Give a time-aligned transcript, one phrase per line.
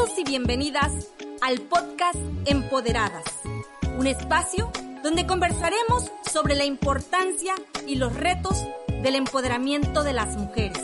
[0.00, 1.08] Y bienvenidas
[1.42, 3.22] al podcast Empoderadas,
[3.98, 7.54] un espacio donde conversaremos sobre la importancia
[7.86, 8.64] y los retos
[9.02, 10.82] del empoderamiento de las mujeres.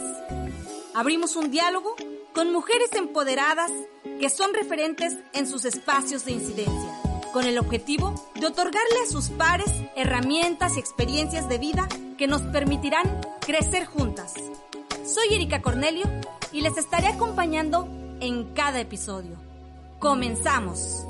[0.95, 1.97] Abrimos un diálogo
[2.35, 3.73] con mujeres empoderadas
[4.21, 7.01] que son referentes en sus espacios de incidencia,
[7.33, 11.89] con el objetivo de otorgarle a sus pares herramientas y experiencias de vida
[12.19, 14.35] que nos permitirán crecer juntas.
[15.07, 16.05] Soy Erika Cornelio
[16.53, 17.89] y les estaré acompañando
[18.21, 19.37] en cada episodio.
[19.99, 21.07] Comenzamos.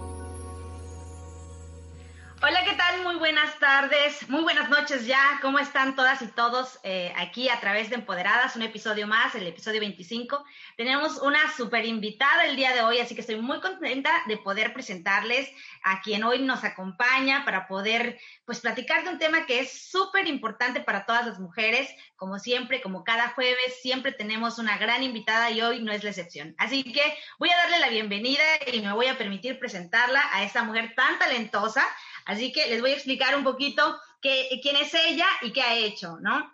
[2.49, 3.03] Hola, ¿qué tal?
[3.03, 5.41] Muy buenas tardes, muy buenas noches ya.
[5.43, 8.55] ¿Cómo están todas y todos eh, aquí a través de Empoderadas?
[8.55, 10.45] Un episodio más, el episodio 25.
[10.77, 14.73] Tenemos una súper invitada el día de hoy, así que estoy muy contenta de poder
[14.73, 15.51] presentarles
[15.83, 20.29] a quien hoy nos acompaña para poder, pues, platicar de un tema que es súper
[20.29, 21.91] importante para todas las mujeres.
[22.15, 26.11] Como siempre, como cada jueves, siempre tenemos una gran invitada y hoy no es la
[26.11, 26.55] excepción.
[26.59, 27.03] Así que
[27.41, 31.19] voy a darle la bienvenida y me voy a permitir presentarla a esta mujer tan
[31.19, 31.85] talentosa
[32.27, 36.19] Así que les voy a explicar un poquito quién es ella y qué ha hecho,
[36.21, 36.53] ¿no?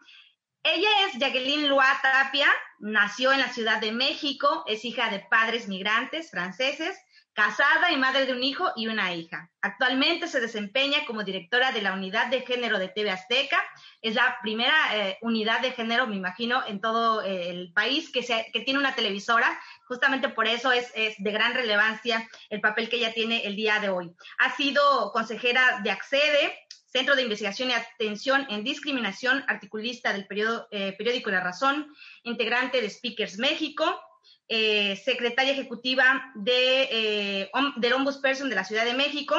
[0.63, 5.67] Ella es Jacqueline Lua Tapia, nació en la Ciudad de México, es hija de padres
[5.67, 6.97] migrantes franceses,
[7.35, 9.51] casada y madre de un hijo y una hija.
[9.63, 13.63] Actualmente se desempeña como directora de la unidad de género de TV Azteca.
[14.03, 18.23] Es la primera eh, unidad de género, me imagino, en todo eh, el país que,
[18.65, 23.47] tiene una televisora Justamente por eso es, de gran relevancia el papel que ella tiene
[23.47, 24.11] el día de hoy.
[24.39, 30.27] Ha sido consejera de Accede, Centro de Investigación y Atención en Discriminación, articulista del
[30.71, 34.01] eh, periódico La Razón, integrante de Speakers México,
[34.49, 39.37] eh, secretaria ejecutiva de, eh, del Ombudsperson de la Ciudad de México,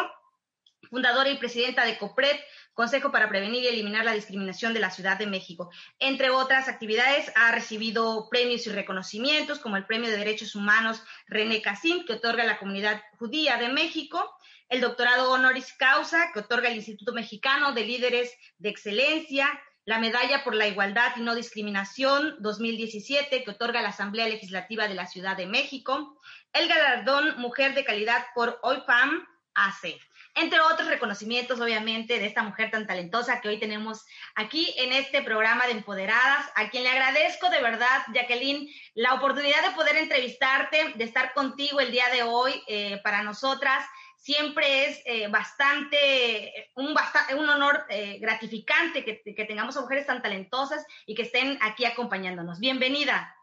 [0.89, 2.38] fundadora y presidenta de COPRED,
[2.73, 5.70] Consejo para Prevenir y Eliminar la Discriminación de la Ciudad de México.
[6.00, 11.61] Entre otras actividades, ha recibido premios y reconocimientos, como el Premio de Derechos Humanos René
[11.61, 14.36] Cassim, que otorga la Comunidad Judía de México,
[14.70, 19.48] el doctorado honoris causa, que otorga el Instituto Mexicano de Líderes de Excelencia,
[19.86, 24.95] la Medalla por la Igualdad y No Discriminación 2017, que otorga la Asamblea Legislativa de
[24.95, 26.20] la Ciudad de México,
[26.54, 29.99] el galardón Mujer de Calidad por OIPAM AC
[30.36, 35.22] entre otros reconocimientos, obviamente, de esta mujer tan talentosa que hoy tenemos aquí en este
[35.22, 40.93] programa de Empoderadas, a quien le agradezco de verdad, Jacqueline, la oportunidad de poder entrevistarte,
[40.95, 43.86] de estar contigo el día de hoy eh, para nosotras.
[44.23, 46.95] Siempre es eh, bastante, un,
[47.38, 52.61] un honor eh, gratificante que, tengamos a mujeres tan talentosas y que estén aquí acompañándonos.
[52.61, 53.36] Bienvenida.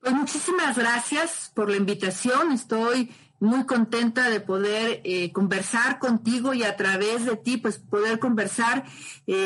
[0.00, 2.50] Pues muchísimas gracias por la invitación.
[2.52, 8.18] Estoy muy contenta de poder eh, conversar contigo y a través de ti, pues poder
[8.18, 8.84] conversar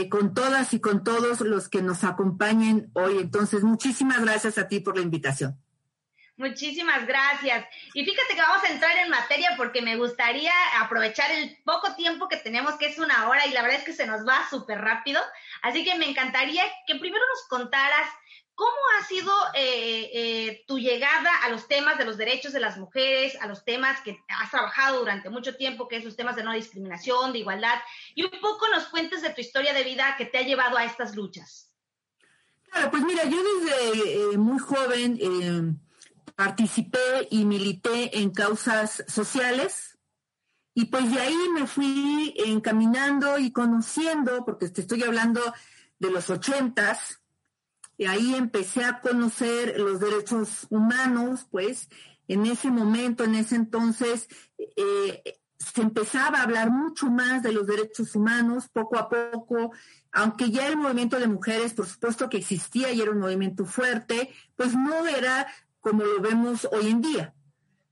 [0.09, 3.19] con todas y con todos los que nos acompañen hoy.
[3.19, 5.59] Entonces, muchísimas gracias a ti por la invitación.
[6.41, 7.67] Muchísimas gracias.
[7.93, 12.29] Y fíjate que vamos a entrar en materia porque me gustaría aprovechar el poco tiempo
[12.29, 14.81] que tenemos, que es una hora, y la verdad es que se nos va súper
[14.81, 15.21] rápido.
[15.61, 18.09] Así que me encantaría que primero nos contaras
[18.55, 22.77] ¿Cómo ha sido eh, eh, tu llegada a los temas de los derechos de las
[22.77, 26.43] mujeres, a los temas que has trabajado durante mucho tiempo, que es los temas de
[26.43, 27.79] no discriminación, de igualdad?
[28.15, 30.85] Y un poco nos cuentes de tu historia de vida que te ha llevado a
[30.85, 31.73] estas luchas.
[32.71, 35.19] Claro, pues mira, yo desde eh, muy joven
[36.41, 39.99] participé y milité en causas sociales.
[40.73, 45.43] Y pues de ahí me fui encaminando y conociendo, porque te estoy hablando
[45.99, 47.21] de los ochentas,
[47.99, 51.91] y ahí empecé a conocer los derechos humanos, pues
[52.27, 54.27] en ese momento, en ese entonces,
[54.57, 59.73] eh, se empezaba a hablar mucho más de los derechos humanos, poco a poco,
[60.11, 64.33] aunque ya el movimiento de mujeres, por supuesto que existía y era un movimiento fuerte,
[64.57, 65.47] pues no era
[65.81, 67.35] como lo vemos hoy en día.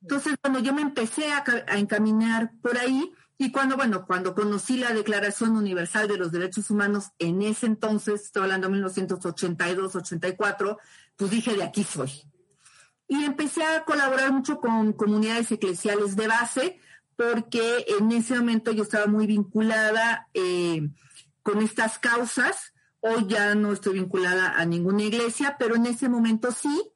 [0.02, 4.78] Entonces, cuando yo me empecé a, a encaminar por ahí, y cuando, bueno, cuando conocí
[4.78, 10.78] la Declaración Universal de los Derechos Humanos, en ese entonces, estoy hablando de 1982, 84,
[11.16, 12.10] pues dije, de aquí soy.
[13.06, 16.80] Y empecé a colaborar mucho con comunidades eclesiales de base,
[17.14, 20.90] porque en ese momento yo estaba muy vinculada eh,
[21.44, 22.74] con estas causas.
[23.00, 26.90] Hoy ya no estoy vinculada a ninguna iglesia, pero en ese momento sí,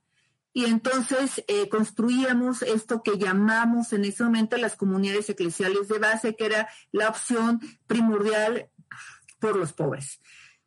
[0.52, 6.36] y entonces eh, construíamos esto que llamamos en ese momento las comunidades eclesiales de base,
[6.36, 8.68] que era la opción primordial
[9.40, 10.20] por los pobres.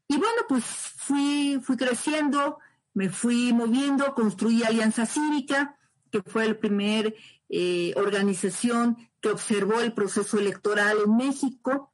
[0.07, 2.57] Y bueno, pues fui, fui creciendo,
[2.93, 5.77] me fui moviendo, construí Alianza Cívica,
[6.11, 7.11] que fue la primera
[7.49, 11.93] eh, organización que observó el proceso electoral en México.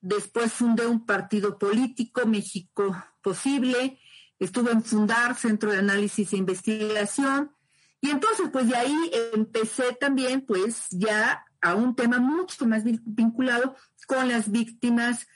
[0.00, 3.98] Después fundé un partido político, México Posible,
[4.42, 7.52] Estuve en Fundar, Centro de Análisis e Investigación,
[8.00, 13.76] Y entonces, pues de ahí empecé también, pues ya a un tema mucho más vinculado
[14.08, 15.28] con las víctimas,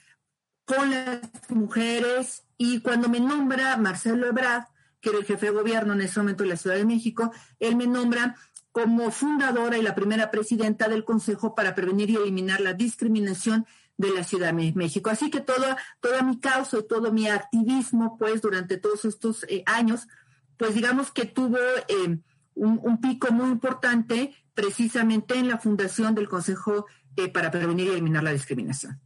[0.65, 4.65] con las mujeres, y cuando me nombra Marcelo Ebrard,
[4.99, 7.31] que era el jefe de gobierno en ese momento de la Ciudad de México,
[7.61, 8.35] él me nombra
[8.73, 13.65] como fundadora y la primera presidenta del Consejo para prevenir y eliminar la discriminación
[13.97, 15.09] de la Ciudad de México.
[15.09, 15.77] Así que toda,
[16.23, 20.07] mi causa y todo mi activismo, pues, durante todos estos eh, años,
[20.55, 22.17] pues digamos que tuvo eh,
[22.55, 26.85] un, pico muy importante precisamente en la fundación del Consejo
[27.15, 28.99] eh, para Prevenir y Eliminar la Discriminación.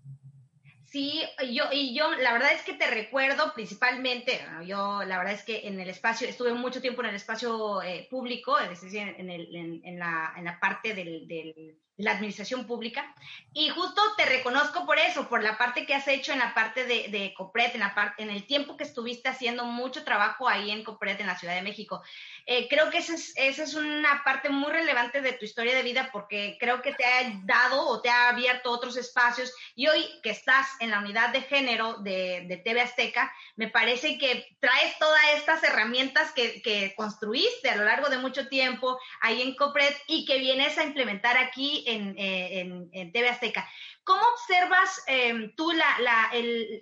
[0.85, 1.21] Sí,
[1.53, 5.65] yo, y yo la verdad es que te recuerdo principalmente, yo la verdad es que
[5.65, 7.79] en el espacio, estuve mucho tiempo en el espacio
[8.09, 13.13] público, es decir, en, el, en, la, en la parte del la administración pública.
[13.53, 16.85] Y justo te reconozco por eso, por la parte que has hecho en la parte
[16.85, 20.71] de, de COPRED, en, la parte, en el tiempo que estuviste haciendo mucho trabajo ahí
[20.71, 22.01] en COPRED en la Ciudad de México.
[22.45, 25.83] Eh, creo que esa es, esa es una parte muy relevante de tu historia de
[25.83, 29.53] vida porque creo que te ha dado o te ha abierto otros espacios.
[29.75, 34.17] Y hoy que estás en la unidad de género de, de TV Azteca, me parece
[34.17, 39.41] que traes todas estas herramientas que, que construiste a lo largo de mucho tiempo ahí
[39.41, 43.69] en COPRED y que vienes a implementar aquí eh, en, en, TV Azteca.
[44.03, 46.31] ¿Cómo observas em, tú la, la,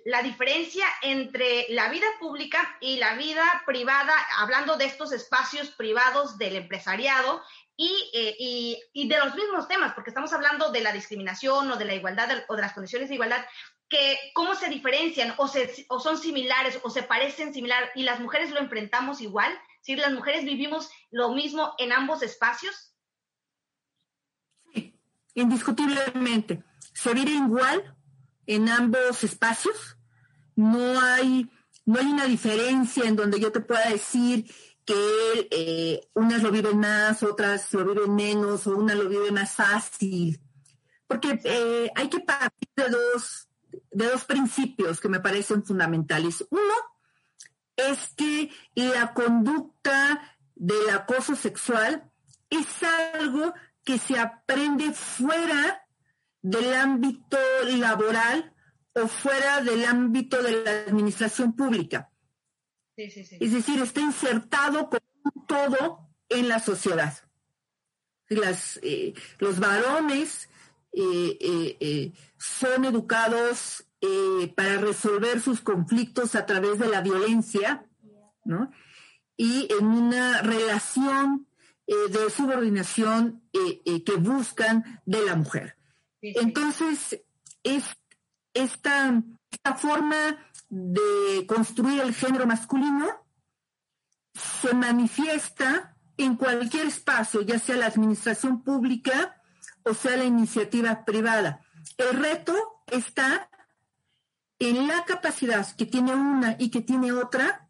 [0.06, 6.38] la, diferencia entre la vida pública y la vida privada, hablando de estos espacios privados
[6.38, 7.42] del empresariado
[7.76, 11.76] y, eh, y, y, de los mismos temas, porque estamos hablando de la discriminación o
[11.76, 13.44] de la igualdad o de las condiciones de igualdad,
[13.90, 18.20] que cómo se diferencian o, se, o son similares o se parecen similar y las
[18.20, 19.52] mujeres lo enfrentamos igual?
[19.82, 22.94] Si las mujeres vivimos lo mismo en ambos espacios
[25.40, 26.62] indiscutiblemente.
[26.92, 27.96] Se vive igual
[28.46, 29.96] en ambos espacios.
[30.56, 31.50] No hay,
[31.86, 34.50] no hay una diferencia en donde yo te pueda decir
[34.84, 39.52] que eh, unas lo viven más, otras lo viven menos, o una lo vive más
[39.52, 40.40] fácil.
[41.06, 43.48] Porque eh, hay que partir de dos,
[43.90, 46.44] de dos principios que me parecen fundamentales.
[46.50, 46.74] Uno
[47.76, 52.10] es que la conducta del acoso sexual
[52.50, 52.66] es
[53.14, 53.54] algo
[53.84, 55.86] que se aprende fuera
[56.42, 58.54] del ámbito laboral
[58.94, 62.10] o fuera del ámbito de la administración pública.
[62.96, 67.14] Es decir, está insertado como todo en la sociedad.
[68.28, 70.48] Las, eh, los varones
[70.92, 71.38] eh,
[71.80, 73.86] eh, son educados
[74.56, 77.86] para resolver sus conflictos a través de la violencia,
[78.44, 78.70] ¿no?
[79.36, 81.46] Y en una relación
[82.08, 85.76] de subordinación eh, eh, que buscan de la mujer.
[86.22, 87.20] Entonces,
[87.64, 87.84] es,
[88.54, 90.38] esta, esta forma
[90.68, 93.08] de construir el género masculino
[94.34, 99.36] se manifiesta en cualquier espacio, ya sea la administración pública
[99.82, 101.60] o sea la iniciativa privada.
[101.96, 102.54] El reto
[102.86, 103.50] está
[104.58, 107.69] en la capacidad que tiene una y que tiene otra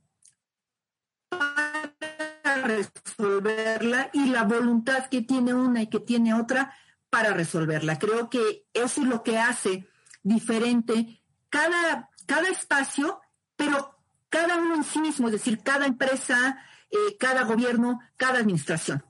[2.60, 6.74] resolverla y la voluntad que tiene una y que tiene otra
[7.10, 7.98] para resolverla.
[7.98, 9.88] Creo que eso es lo que hace
[10.22, 13.20] diferente cada, cada espacio,
[13.56, 13.96] pero
[14.28, 19.04] cada uno en sí mismo, es decir, cada empresa, eh, cada gobierno, cada administración.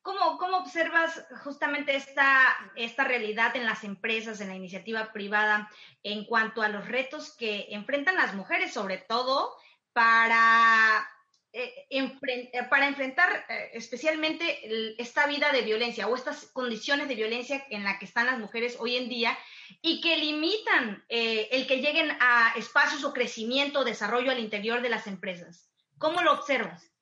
[0.00, 5.68] ¿Cómo, ¿Cómo, observas justamente esta, esta realidad en las empresas, en la iniciativa privada,
[6.04, 9.56] en cuanto a los retos que enfrentan las mujeres, sobre todo
[9.92, 11.08] para
[11.58, 17.64] eh, eh, para enfrentar eh, especialmente esta vida de violencia o estas condiciones de violencia
[17.70, 19.38] en la que están las mujeres hoy en día
[19.80, 24.90] y que limitan el que lleguen a espacios o crecimiento o desarrollo al interior de
[24.90, 25.70] las empresas.
[25.96, 26.92] ¿Cómo lo observas?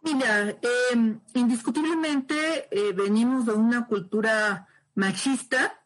[0.00, 0.56] Mira,
[0.92, 5.84] em, indiscutiblemente venimos de una cultura machista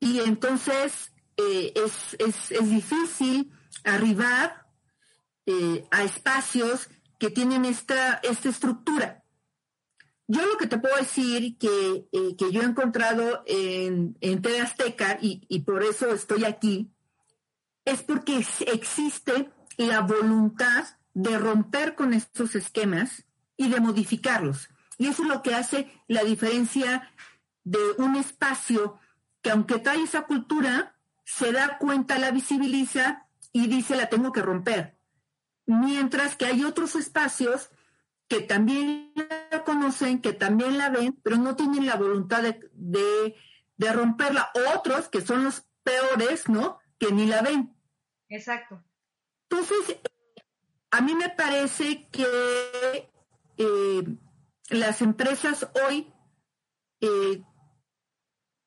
[0.00, 3.52] y entonces es, es, es difícil
[3.84, 4.67] arribar
[5.50, 9.24] eh, a espacios que tienen esta, esta estructura.
[10.26, 15.18] Yo lo que te puedo decir que, eh, que yo he encontrado en, en Azteca,
[15.22, 16.92] y, y por eso estoy aquí,
[17.86, 23.24] es porque existe la voluntad de romper con estos esquemas
[23.56, 24.68] y de modificarlos.
[24.98, 27.10] Y eso es lo que hace la diferencia
[27.64, 28.98] de un espacio
[29.40, 34.42] que aunque trae esa cultura, se da cuenta, la visibiliza y dice la tengo que
[34.42, 34.97] romper
[35.68, 37.70] mientras que hay otros espacios
[38.26, 39.12] que también
[39.50, 43.36] la conocen, que también la ven, pero no tienen la voluntad de,
[43.78, 44.50] romperla.
[44.74, 46.78] Otros que son los peores, ¿no?
[46.98, 47.76] Que ni la ven.
[48.28, 48.82] Exacto.
[49.50, 49.98] Entonces,
[50.90, 53.10] a mí me parece que
[53.58, 54.04] eh,
[54.70, 56.12] las empresas hoy
[57.00, 57.42] eh,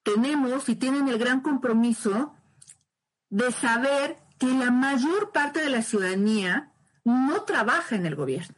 [0.03, 2.36] tenemos y tienen el gran compromiso
[3.29, 6.71] de saber que la mayor parte de la ciudadanía
[7.03, 8.55] no trabaja en el gobierno,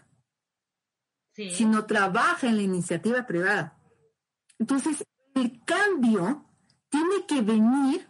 [1.34, 3.78] sino trabaja en la iniciativa privada.
[4.60, 5.04] Entonces,
[5.36, 6.46] el cambio
[6.90, 8.08] tiene que venir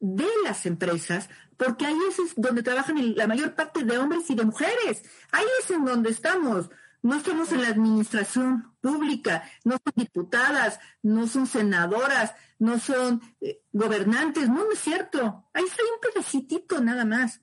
[0.00, 4.44] de las empresas, porque ahí es donde trabajan la mayor parte de hombres y de
[4.44, 5.02] mujeres.
[5.30, 6.68] Ahí es en donde estamos.
[7.04, 13.60] No estamos en la administración pública, no son diputadas, no son senadoras, no son eh,
[13.72, 15.44] gobernantes, no, no es cierto.
[15.52, 17.42] Ahí está un pedacitito nada más.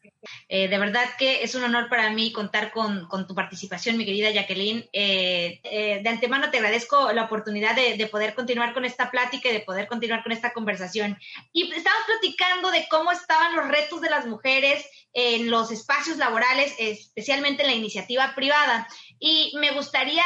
[0.49, 4.31] Eh, de verdad que es un honor para mí contar con, tu participación, mi querida
[4.31, 4.89] Jacqueline.
[4.93, 5.59] Eh,
[6.01, 9.59] de antemano te agradezco la oportunidad de, de, poder continuar con esta plática y de
[9.59, 11.19] poder continuar con esta conversación.
[11.53, 16.73] Y estamos platicando de cómo estaban los retos de las mujeres en los espacios laborales,
[16.77, 18.87] especialmente en la iniciativa privada.
[19.19, 20.23] Y me gustaría,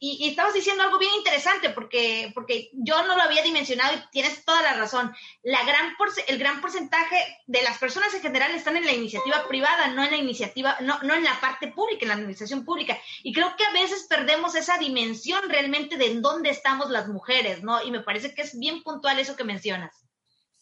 [0.00, 4.10] y, y, estamos diciendo algo bien interesante, porque, porque yo no lo había dimensionado y
[4.10, 5.14] tienes toda la razón.
[5.42, 5.94] La gran
[6.26, 10.10] el gran porcentaje de las personas en general están en la iniciativa privada, no en
[10.10, 12.98] la iniciativa, no, no en la parte pública, en la administración pública.
[13.22, 17.62] Y creo que a veces perdemos esa dimensión realmente de en dónde estamos las mujeres,
[17.62, 17.82] ¿no?
[17.82, 20.04] Y me parece que es bien puntual eso que mencionas.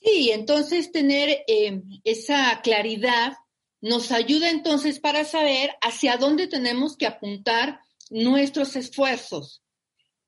[0.01, 3.35] Sí, entonces tener eh, esa claridad
[3.83, 9.63] nos ayuda entonces para saber hacia dónde tenemos que apuntar nuestros esfuerzos.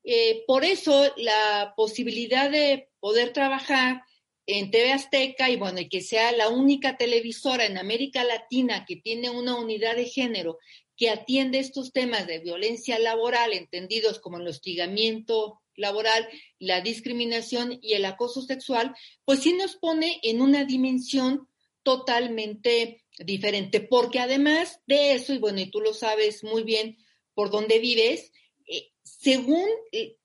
[0.03, 4.03] Eh, por eso la posibilidad de poder trabajar
[4.45, 9.31] en TV Azteca y bueno, que sea la única televisora en América Latina que tiene
[9.31, 10.59] una unidad de género
[10.97, 16.27] que atiende estos temas de violencia laboral, entendidos como el hostigamiento laboral,
[16.59, 21.49] la discriminación y el acoso sexual, pues sí nos pone en una dimensión
[21.83, 26.97] totalmente diferente, porque además de eso, y bueno, y tú lo sabes muy bien
[27.33, 28.31] por dónde vives,
[28.67, 30.17] eh, según eh,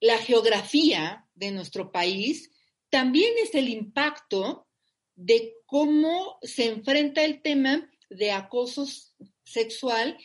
[0.00, 2.50] la geografía de nuestro país,
[2.88, 4.66] también es el impacto
[5.14, 8.86] de cómo se enfrenta el tema de acoso
[9.44, 10.18] sexual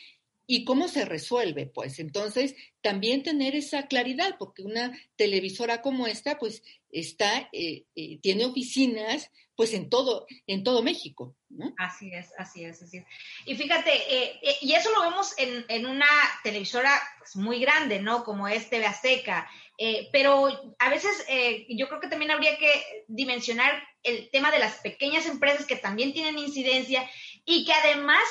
[0.46, 1.98] y cómo se resuelve, pues.
[1.98, 7.84] Entonces, también tener esa claridad, porque una televisora como esta, pues, está, eh,
[8.22, 11.34] tiene oficinas pues en todo, en todo México.
[11.48, 11.72] ¿no?
[11.78, 13.04] Así es, así es, así es.
[13.46, 16.06] Y fíjate, eh, eh, y eso lo vemos en, en una
[16.42, 18.22] televisora pues, muy grande, ¿no?
[18.24, 19.48] Como es TV Azteca.
[19.78, 21.24] Eh, pero a veces
[21.68, 26.12] yo creo que también habría que dimensionar el tema de las pequeñas empresas que también
[26.12, 27.08] tienen incidencia
[27.44, 28.22] y que además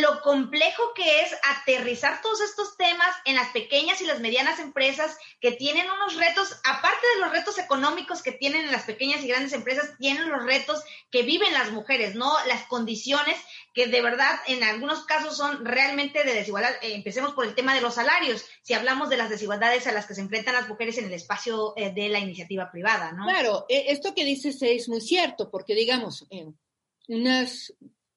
[0.00, 5.16] lo complejo que es aterrizar todos estos temas en las pequeñas y las medianas empresas
[5.40, 9.52] que tienen unos retos, aparte de los retos económicos que tienen las pequeñas y grandes
[9.52, 12.32] empresas, tienen los retos que viven las mujeres, ¿no?
[12.46, 13.36] Las condiciones
[13.72, 16.72] que de verdad en algunos casos son realmente de desigualdad.
[16.82, 20.06] Eh, empecemos por el tema de los salarios, si hablamos de las desigualdades a las
[20.06, 23.24] que se enfrentan las mujeres en el espacio eh, de la iniciativa privada, ¿no?
[23.26, 26.26] Claro, e, esto que dices es muy cierto, porque digamos,
[27.06, 27.72] unas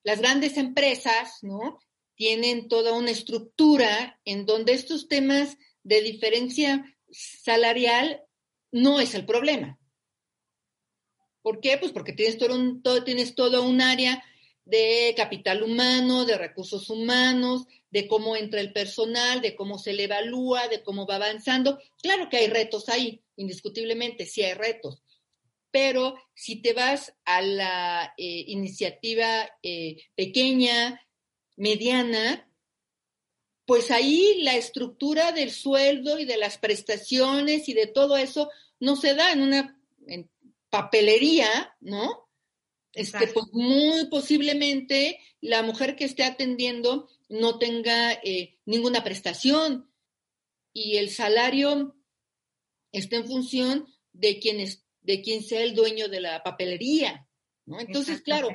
[0.08, 1.82] las grandes empresas, ¿no?
[2.16, 8.24] Tienen toda una estructura en donde estos temas de diferencia salarial
[8.72, 9.78] no es el problema.
[11.42, 11.78] ¿Por qué?
[11.78, 14.24] Pues porque tienes todo un, todo, tienes todo un área
[14.64, 20.06] de capital humano, de recursos humanos, de cómo entra el personal, de cómo se le
[20.06, 21.80] evalúa, de cómo va avanzando.
[22.02, 25.04] Claro que hay retos ahí, indiscutiblemente, sí hay retos
[25.72, 31.02] pero si te vas a la eh, iniciativa eh, pequeña,
[31.56, 32.50] mediana,
[33.66, 38.96] pues ahí la estructura del sueldo y de las prestaciones y de todo eso no
[38.96, 39.82] se da en una
[40.70, 42.30] papelería, ¿no?
[42.94, 49.92] Este, pues muy posiblemente la mujer que esté atendiendo no tenga eh, ninguna prestación
[50.74, 51.96] y el salario
[52.92, 57.26] está en función de quienes de quien sea el dueño de la papelería.
[57.66, 57.80] ¿no?
[57.80, 58.50] Entonces, claro,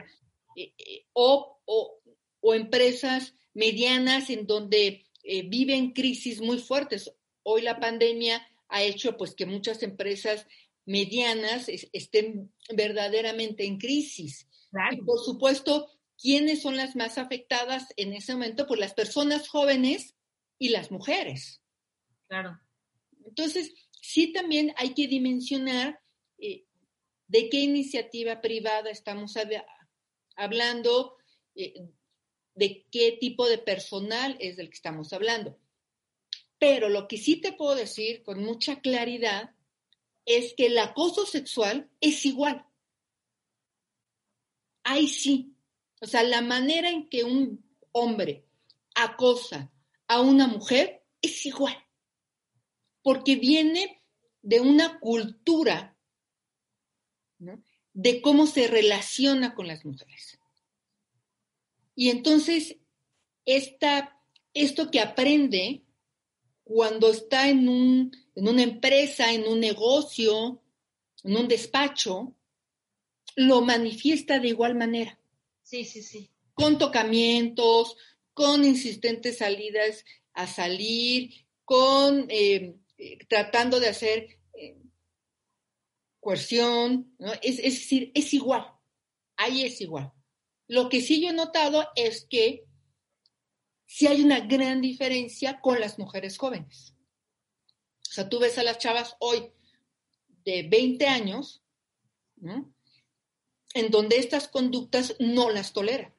[0.55, 7.11] eh, eh, o, o, empresas medianas en donde eh, viven crisis muy fuertes.
[7.43, 10.47] Hoy la pandemia ha hecho pues que muchas empresas
[10.85, 14.47] medianas estén verdaderamente en crisis.
[14.91, 15.89] Y por supuesto,
[16.21, 18.67] ¿quiénes son las más afectadas en ese momento?
[18.67, 20.17] Pues las personas jóvenes
[20.59, 21.63] y las mujeres.
[22.29, 22.61] Claro.
[23.25, 26.02] Entonces, sí también hay que dimensionar
[26.43, 26.67] eh,
[27.29, 29.37] de qué iniciativa privada estamos
[30.37, 31.17] hablando,
[31.55, 31.89] eh,
[32.55, 35.57] de qué tipo de personal es del que estamos hablando.
[36.59, 39.55] Pero lo que sí te puedo decir con mucha claridad
[40.27, 42.67] es que el acoso sexual es igual.
[44.85, 45.57] Ahí sí.
[46.01, 48.45] O sea, la manera en que un hombre
[48.95, 49.73] acosa
[50.09, 51.77] a una mujer, es igual,
[53.03, 54.03] porque viene
[54.43, 55.92] de una cultura
[57.93, 60.39] de cómo se relaciona con las mujeres.
[61.95, 62.77] Y entonces,
[63.45, 64.19] esta,
[64.55, 65.83] esto que aprende
[66.65, 70.63] cuando está en, un, en una empresa, en un negocio,
[71.25, 72.35] en un despacho,
[73.37, 75.19] lo manifiesta de igual manera.
[75.63, 76.31] Sí, sí, sí.
[76.55, 77.97] Con tocamientos,
[78.35, 84.39] con insistentes salidas a salir, con eh, eh, tratando de hacer
[86.23, 88.65] coerción, es, es decir, es igual,
[89.37, 90.13] ahí es igual.
[90.69, 92.65] Lo que sí yo he notado es que
[93.87, 96.95] sí hay una gran diferencia con las mujeres jóvenes.
[98.09, 99.51] O sea, tú ves a las chavas hoy
[100.45, 101.65] de 20 años,
[103.75, 106.15] en donde estas conductas no las toleran.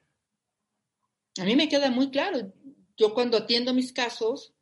[1.40, 2.52] A mí me queda muy claro,
[2.98, 4.52] yo cuando atiendo mis casos,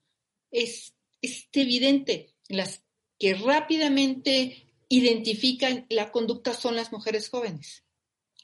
[0.52, 2.84] es, es evidente, las
[3.18, 7.82] que rápidamente identifican la conducta son las mujeres jóvenes.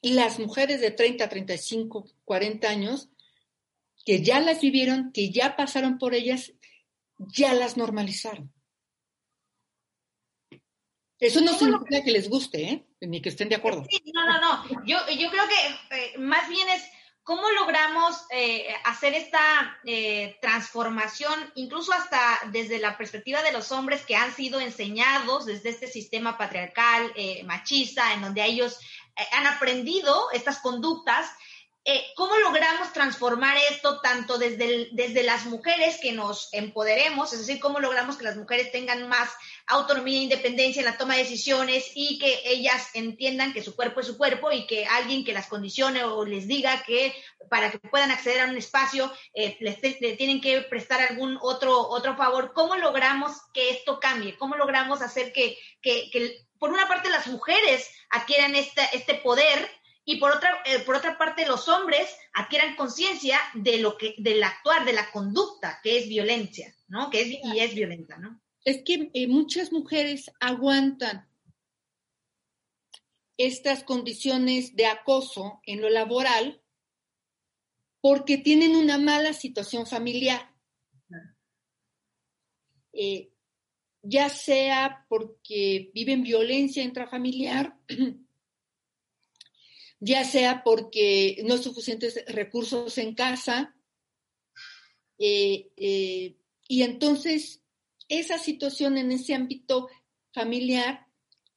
[0.00, 3.11] Las mujeres de 30, 35, 40 años,
[4.07, 6.55] que ya las vivieron, que ya pasaron por ellas,
[7.19, 8.50] ya las normalizaron.
[11.21, 12.87] Eso no significa que les guste, ¿eh?
[13.00, 13.85] ni que estén de acuerdo.
[13.90, 14.87] Sí, no, no, no.
[14.87, 16.83] Yo, yo creo que eh, más bien es
[17.28, 24.00] cómo logramos eh, hacer esta eh, transformación, incluso hasta desde la perspectiva de los hombres
[24.06, 27.12] que han sido enseñados desde este sistema patriarcal,
[27.44, 28.78] machista, en donde ellos
[29.32, 31.28] han aprendido estas conductas
[31.90, 37.59] eh, ¿cómo logramos transformar esto tanto desde, desde las mujeres que nos empoderemos, es decir,
[37.59, 39.30] cómo logramos que las mujeres tengan más
[39.66, 44.00] autonomía e independencia en la toma de decisiones y que ellas entiendan que su cuerpo
[44.00, 47.14] es su cuerpo y que alguien que las condicione o les diga que
[47.49, 49.80] para que puedan acceder a un espacio eh, les,
[50.18, 52.52] tienen que prestar algún otro, otro favor?
[52.52, 54.37] ¿Cómo logramos que esto cambie?
[54.37, 59.71] ¿Cómo logramos hacer que, que, que por una parte las mujeres adquieran este, este poder
[60.10, 64.42] y por otra, eh, por otra parte los hombres adquieran conciencia de lo que, del
[64.42, 67.10] actuar, de la conducta que es violencia, ¿no?
[67.10, 68.40] Que es, y es violenta, ¿no?
[68.64, 71.28] Es que eh, muchas mujeres aguantan
[73.36, 76.62] estas condiciones de acoso en lo laboral
[78.00, 80.54] porque tienen una mala situación familiar.
[82.94, 83.30] Eh,
[84.00, 87.76] ya sea porque viven violencia intrafamiliar,
[90.00, 93.75] ya sea porque no hay suficientes recursos en casa,
[95.19, 96.37] eh, eh,
[96.69, 97.63] y entonces
[98.08, 99.89] esa situación en ese ámbito
[100.32, 101.06] familiar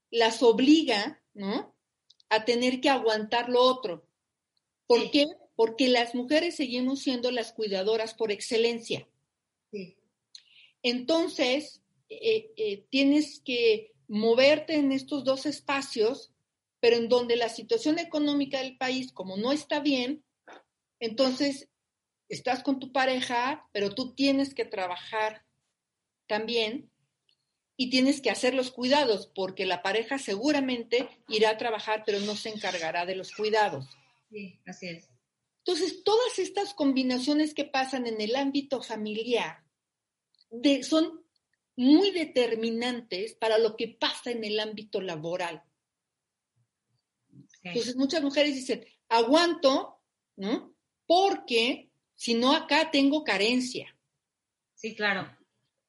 [0.09, 1.75] las obliga, ¿no?
[2.29, 4.07] A tener que aguantar lo otro.
[4.87, 5.25] ¿Por qué?
[5.55, 9.07] Porque las mujeres seguimos siendo las cuidadoras por excelencia.
[10.81, 16.33] Entonces, eh, tienes que moverte en estos dos espacios
[16.81, 20.25] pero en donde la situación económica del país, como no está bien,
[20.99, 21.69] entonces
[22.27, 25.45] estás con tu pareja, pero tú tienes que trabajar
[26.27, 26.91] también
[27.77, 32.35] y tienes que hacer los cuidados, porque la pareja seguramente irá a trabajar, pero no
[32.35, 33.85] se encargará de los cuidados.
[34.29, 35.09] Sí, así es.
[35.59, 39.63] Entonces, todas estas combinaciones que pasan en el ámbito familiar
[40.83, 41.23] son
[41.75, 45.63] muy determinantes para lo que pasa en el ámbito laboral.
[47.63, 49.99] Entonces muchas mujeres dicen, aguanto,
[50.35, 50.73] ¿no?
[51.05, 53.95] Porque si no acá tengo carencia.
[54.75, 55.29] Sí, claro.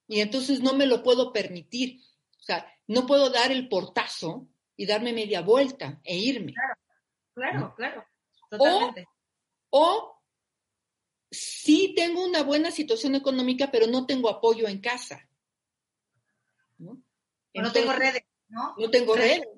[0.07, 2.01] Y entonces no me lo puedo permitir.
[2.39, 6.53] O sea, no puedo dar el portazo y darme media vuelta e irme.
[6.53, 6.75] Claro,
[7.35, 8.07] claro, claro.
[8.51, 9.07] Totalmente.
[9.71, 10.23] O, o
[11.31, 15.27] sí tengo una buena situación económica, pero no tengo apoyo en casa.
[16.79, 17.03] ¿no?
[17.55, 18.75] no tengo redes, ¿no?
[18.77, 19.49] No tengo redes.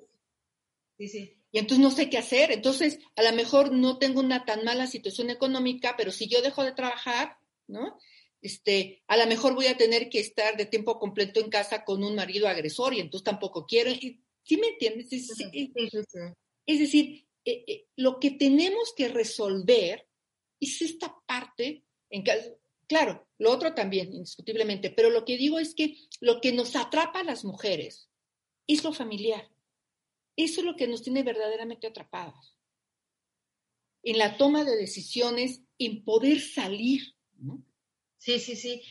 [0.97, 2.51] Sí, sí y entonces no sé qué hacer.
[2.51, 6.65] Entonces, a lo mejor no tengo una tan mala situación económica, pero si yo dejo
[6.65, 7.97] de trabajar, ¿no?
[8.41, 12.03] Este, a lo mejor voy a tener que estar de tiempo completo en casa con
[12.03, 13.89] un marido agresor y entonces tampoco quiero.
[13.93, 15.13] ¿Sí me entiendes?
[15.13, 15.31] Es,
[16.65, 20.05] es decir, eh, eh, lo que tenemos que resolver
[20.59, 22.25] es esta parte, en
[22.85, 27.21] claro, lo otro también, indiscutiblemente, pero lo que digo es que lo que nos atrapa
[27.21, 28.09] a las mujeres
[28.67, 29.54] es lo familiar.
[30.35, 32.55] Eso es lo que nos tiene verdaderamente atrapadas.
[34.03, 37.15] En la toma de decisiones, en poder salir.
[38.17, 38.81] Sí, sí, sí.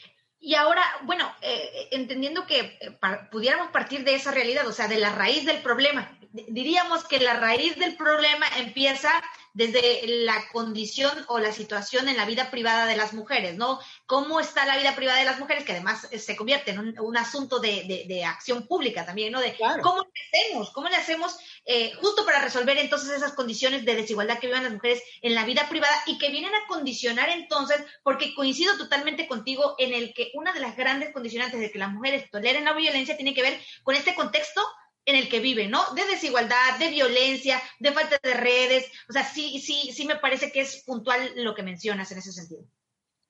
[0.40, 2.98] Y ahora, bueno, eh, entendiendo que eh,
[3.30, 7.40] pudiéramos partir de esa realidad, o sea, de la raíz del problema, diríamos que la
[7.40, 9.10] raíz del problema empieza
[9.54, 13.78] desde la condición o la situación en la vida privada de las mujeres, ¿no?
[14.04, 15.64] ¿Cómo está la vida privada de las mujeres?
[15.64, 19.40] Que además eh, se convierte en un, asunto de, acción pública también, ¿no?
[19.40, 23.94] De cómo le hacemos, cómo le hacemos eh, justo para resolver entonces esas condiciones de
[23.94, 27.80] desigualdad que viven las mujeres en la vida privada y que vienen a condicionar entonces,
[28.02, 31.92] porque coincido totalmente contigo en el que una de las grandes condicionantes de que las
[31.92, 34.60] mujeres toleren la violencia tiene que ver con este contexto
[35.06, 35.82] en el que vive, ¿no?
[35.94, 38.90] De desigualdad, de violencia, de falta de redes.
[39.08, 42.32] O sea, sí, sí, sí me parece que es puntual lo que mencionas en ese
[42.32, 42.66] sentido.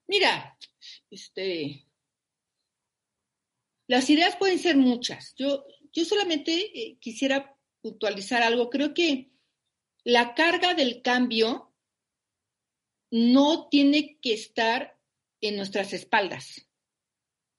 [0.07, 0.57] Mira,
[1.09, 1.85] este,
[3.87, 5.35] las ideas pueden ser muchas.
[5.37, 8.69] Yo, yo solamente eh, quisiera puntualizar algo.
[8.69, 9.31] Creo que
[10.03, 11.73] la carga del cambio
[13.11, 14.97] no tiene que estar
[15.41, 16.67] en nuestras espaldas.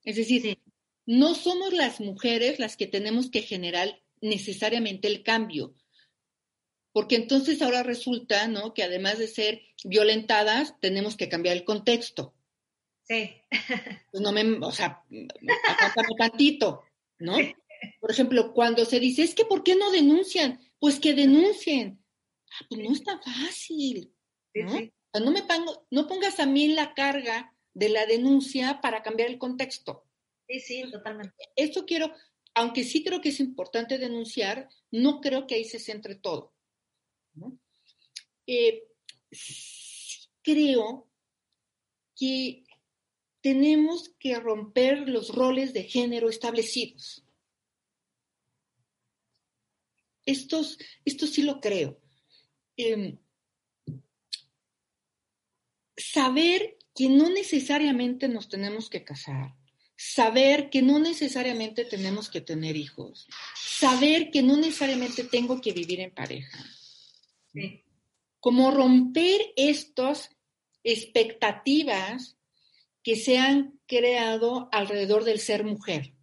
[0.03, 0.59] Es decir,
[1.05, 5.75] no somos las mujeres las que tenemos que generar necesariamente el cambio.
[6.91, 8.73] Porque entonces ahora resulta, ¿no?
[8.73, 12.33] Que además de ser violentadas, tenemos que cambiar el contexto.
[13.03, 13.41] Sí.
[14.11, 16.83] Pues no me, o sea, aguántame tantito,
[17.19, 17.37] ¿no?
[17.99, 20.59] Por ejemplo, cuando se dice, es que ¿por qué no denuncian?
[20.79, 22.03] Pues que denuncien.
[22.51, 24.13] Ah, pues no está fácil,
[24.53, 24.79] ¿no?
[25.19, 29.37] no me pongo, no pongas a mí la carga de la denuncia para cambiar el
[29.37, 30.05] contexto.
[30.47, 31.49] Sí, sí, totalmente.
[31.55, 32.11] Esto quiero,
[32.57, 36.55] aunque sí creo que es importante denunciar, no creo que ahí se centre todo.
[38.47, 38.83] Eh,
[40.41, 41.07] creo
[42.15, 42.63] que
[43.41, 47.23] tenemos que romper los roles de género establecidos.
[50.25, 50.63] Esto
[51.27, 52.01] sí lo creo.
[52.75, 53.19] Em,
[55.95, 59.55] saber que no necesariamente nos tenemos que casar,
[59.97, 65.99] saber que no necesariamente tenemos que tener hijos, saber que no necesariamente tengo que vivir
[65.99, 66.63] en pareja.
[68.39, 70.29] Como romper estas
[70.83, 72.37] expectativas
[73.01, 76.13] que se han creado alrededor del ser mujer.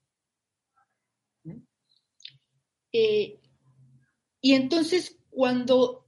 [2.93, 3.41] Eh,
[4.41, 6.07] y entonces cuando,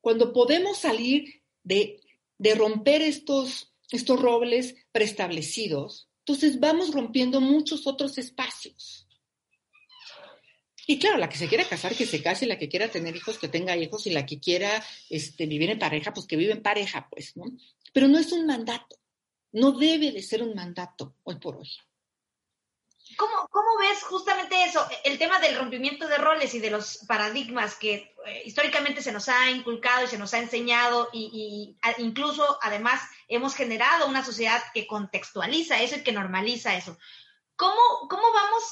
[0.00, 2.00] cuando podemos salir de,
[2.38, 9.06] de romper estos, estos robles preestablecidos, entonces vamos rompiendo muchos otros espacios.
[10.84, 13.38] Y claro, la que se quiera casar, que se case, la que quiera tener hijos,
[13.38, 16.62] que tenga hijos, y la que quiera este, vivir en pareja, pues que vive en
[16.62, 17.44] pareja, pues, ¿no?
[17.92, 18.96] Pero no es un mandato,
[19.52, 21.70] no debe de ser un mandato hoy por hoy.
[23.16, 27.74] ¿Cómo, ¿Cómo, ves justamente eso, el tema del rompimiento de roles y de los paradigmas
[27.74, 33.00] que eh, históricamente se nos ha inculcado y se nos ha enseñado y, incluso además
[33.28, 36.98] hemos generado una sociedad que contextualiza eso y que normaliza eso?
[37.56, 38.62] ¿Cómo, cómo vamos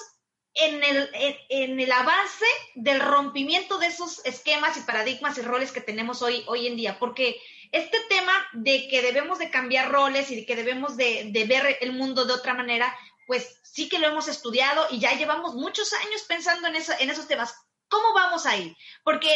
[0.54, 1.10] en el,
[1.48, 6.44] en, el avance del rompimiento de esos esquemas y paradigmas y roles que tenemos hoy,
[6.48, 6.98] hoy en día?
[6.98, 7.40] Porque
[7.72, 11.78] este tema de que debemos de cambiar roles y de que debemos de, de ver
[11.80, 12.94] el mundo de otra manera,
[13.26, 17.26] pues sí que lo hemos estudiado y ya llevamos muchos años pensando en, en esos
[17.26, 17.54] temas.
[17.88, 18.76] ¿Cómo vamos ahí?
[19.02, 19.30] Porque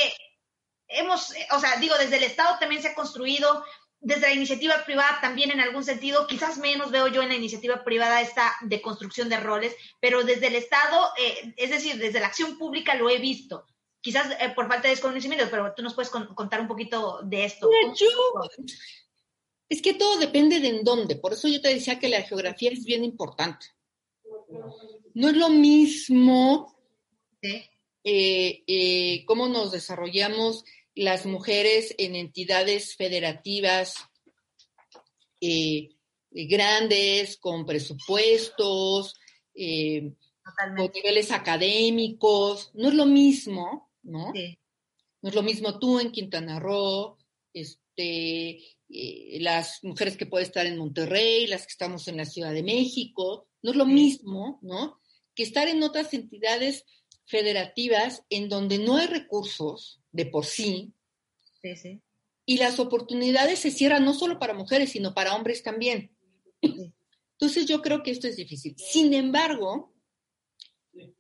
[0.88, 3.64] hemos, o sea, digo, desde el Estado también se ha construido,
[4.00, 7.84] desde la iniciativa privada también en algún sentido, quizás menos veo yo en la iniciativa
[7.84, 12.28] privada esta de construcción de roles, pero desde el Estado, eh, es decir, desde la
[12.28, 13.66] acción pública lo he visto.
[14.00, 17.68] Quizás eh, por falta de desconocimiento, pero tú nos puedes contar un poquito de esto.
[19.68, 21.16] es que todo depende de en dónde.
[21.16, 23.66] Por eso yo te decía que la geografía es bien importante.
[25.14, 26.74] No es lo mismo
[28.04, 33.96] eh, eh, cómo nos desarrollamos las mujeres en entidades federativas
[35.40, 35.90] eh,
[36.30, 39.14] grandes, con presupuestos,
[39.54, 42.70] con niveles académicos.
[42.74, 44.32] No es lo mismo, ¿no?
[45.20, 47.18] No es lo mismo tú en Quintana Roo,
[47.52, 52.62] este, las mujeres que pueden estar en Monterrey, las que estamos en la Ciudad de
[52.62, 53.48] México.
[53.62, 55.00] No es lo mismo, ¿no?
[55.34, 56.84] Que estar en otras entidades
[57.26, 60.94] federativas en donde no hay recursos de por sí.
[61.62, 62.00] Sí, sí.
[62.46, 66.16] Y las oportunidades se cierran no solo para mujeres, sino para hombres también.
[66.62, 68.74] Entonces yo creo que esto es difícil.
[68.78, 69.92] Sin embargo,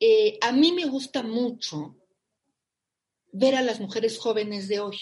[0.00, 1.96] eh, a mí me gusta mucho
[3.30, 4.96] ver a las mujeres jóvenes de hoy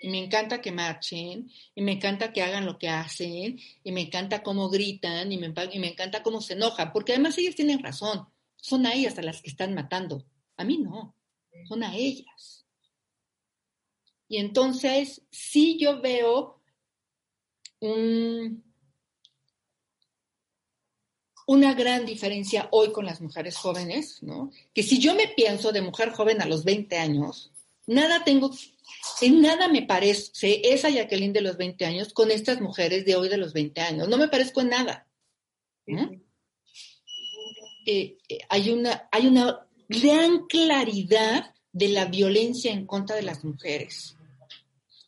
[0.00, 4.02] y me encanta que marchen, y me encanta que hagan lo que hacen, y me
[4.02, 5.46] encanta cómo gritan, y me,
[5.88, 9.50] encanta cómo se enojan, porque además ellas tienen razón, son a ellas a las que
[9.50, 10.24] están matando,
[10.56, 11.14] a mí no,
[11.68, 12.64] son a ellas.
[14.28, 16.60] Y entonces, sí yo veo
[21.46, 24.50] una gran diferencia hoy con las mujeres jóvenes, ¿no?
[24.74, 27.52] Que si yo me pienso de mujer joven a los 20 años,
[27.86, 28.50] nada tengo,
[29.20, 33.28] en nada me parece esa Jacqueline de los 20 años con estas mujeres de hoy
[33.28, 34.08] de los 20 años.
[34.08, 35.06] No me parezco en nada.
[37.86, 43.44] Eh, eh, hay, una, hay una gran claridad de la violencia en contra de las
[43.44, 44.14] mujeres.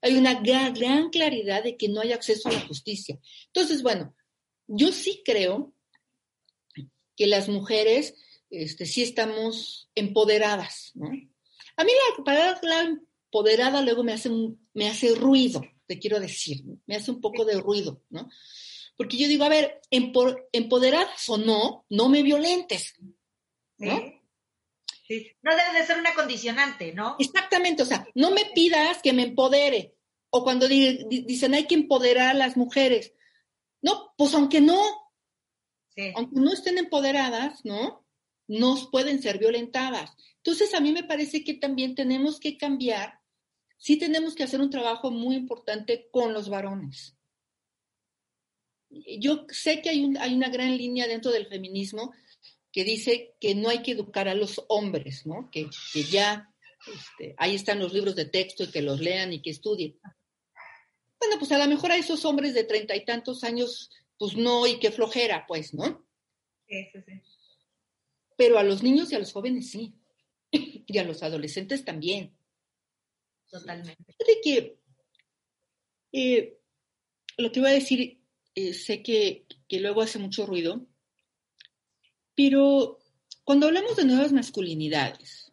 [0.02, 3.18] Hay una gran, gran claridad de que no hay acceso a la justicia.
[3.46, 4.14] Entonces, bueno,
[4.66, 5.74] yo sí creo
[7.16, 8.14] que las mujeres
[8.48, 11.10] este, sí estamos empoderadas, ¿no?
[11.76, 14.28] A mí la palabra empoderada luego me hace,
[14.74, 18.28] me hace ruido, te quiero decir, me hace un poco de ruido, ¿no?
[18.96, 22.94] Porque yo digo, a ver, empoderadas o no, no me violentes,
[23.78, 23.96] ¿no?
[25.42, 27.16] No debe de ser una condicionante, ¿no?
[27.18, 29.94] Exactamente, o sea, no me pidas que me empodere.
[30.30, 33.14] O cuando dicen hay que empoderar a las mujeres.
[33.82, 34.80] No, pues aunque no,
[36.14, 38.06] aunque no estén empoderadas, ¿no?
[38.46, 40.12] Nos pueden ser violentadas.
[40.36, 43.19] Entonces, a mí me parece que también tenemos que cambiar,
[43.80, 47.16] sí tenemos que hacer un trabajo muy importante con los varones.
[48.90, 52.12] Yo sé que hay, hay una gran línea dentro del feminismo
[52.72, 55.50] que dice que no hay que educar a los hombres, ¿no?
[55.50, 55.68] Que,
[56.10, 56.52] ya
[56.86, 59.98] este, ahí están los libros de texto y que los lean y que estudien.
[61.18, 64.66] Bueno, pues a lo mejor a esos hombres de treinta y tantos años, pues no,
[64.66, 66.06] y qué flojera, pues, ¿no?
[66.68, 67.12] Sí, sí, sí.
[68.36, 69.94] Pero a los niños y a los jóvenes sí.
[70.52, 72.34] y a los adolescentes también.
[73.50, 74.14] Totalmente.
[74.18, 74.78] De que
[76.12, 76.58] eh,
[77.36, 78.20] lo que voy a decir,
[78.54, 80.86] eh, sé que, que luego hace mucho ruido,
[82.34, 82.98] pero
[83.44, 85.52] cuando hablamos de nuevas masculinidades,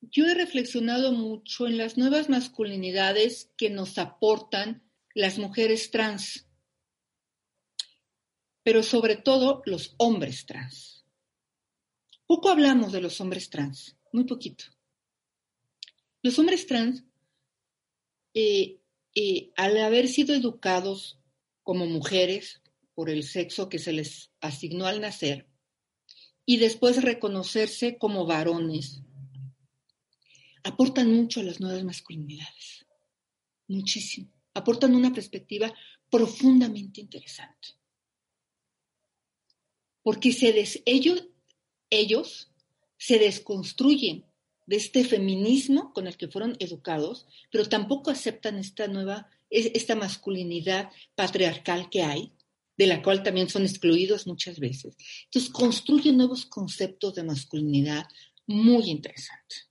[0.00, 4.82] yo he reflexionado mucho en las nuevas masculinidades que nos aportan
[5.14, 6.46] las mujeres trans,
[8.62, 11.04] pero sobre todo los hombres trans.
[12.26, 14.64] Poco hablamos de los hombres trans, muy poquito.
[16.22, 17.04] Los hombres trans,
[18.34, 18.78] eh,
[19.14, 21.18] eh, al haber sido educados
[21.62, 22.60] como mujeres,
[23.00, 25.48] por el sexo que se les asignó al nacer
[26.44, 29.00] y después reconocerse como varones,
[30.64, 32.84] aportan mucho a las nuevas masculinidades,
[33.68, 35.72] muchísimo, aportan una perspectiva
[36.10, 37.68] profundamente interesante.
[40.02, 40.52] Porque se
[40.84, 41.26] ellos,
[41.88, 42.52] ellos
[42.98, 44.26] se desconstruyen
[44.70, 50.90] de este feminismo con el que fueron educados, pero tampoco aceptan esta nueva, esta masculinidad
[51.16, 52.32] patriarcal que hay,
[52.76, 54.96] de la cual también son excluidos muchas veces.
[55.24, 58.06] Entonces, construyen nuevos conceptos de masculinidad
[58.46, 59.68] muy interesantes.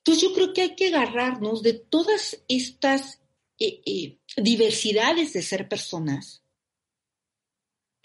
[0.00, 3.22] Entonces, yo creo que hay que agarrarnos de todas estas
[3.58, 6.42] eh, eh, diversidades de ser personas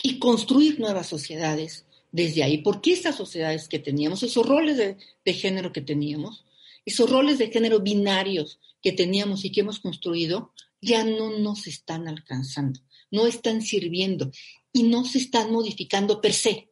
[0.02, 1.87] y construir nuevas sociedades
[2.18, 2.58] desde ahí.
[2.58, 6.44] Porque esas sociedades que teníamos, esos roles de, de género que teníamos,
[6.86, 10.52] esos roles de género binarios que teníamos y que hemos construido,
[10.82, 14.32] ya no nos están alcanzando no están sirviendo
[14.74, 16.72] y no se están modificando per se.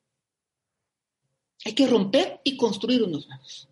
[1.63, 3.69] Hay que romper y construir unos nuevos.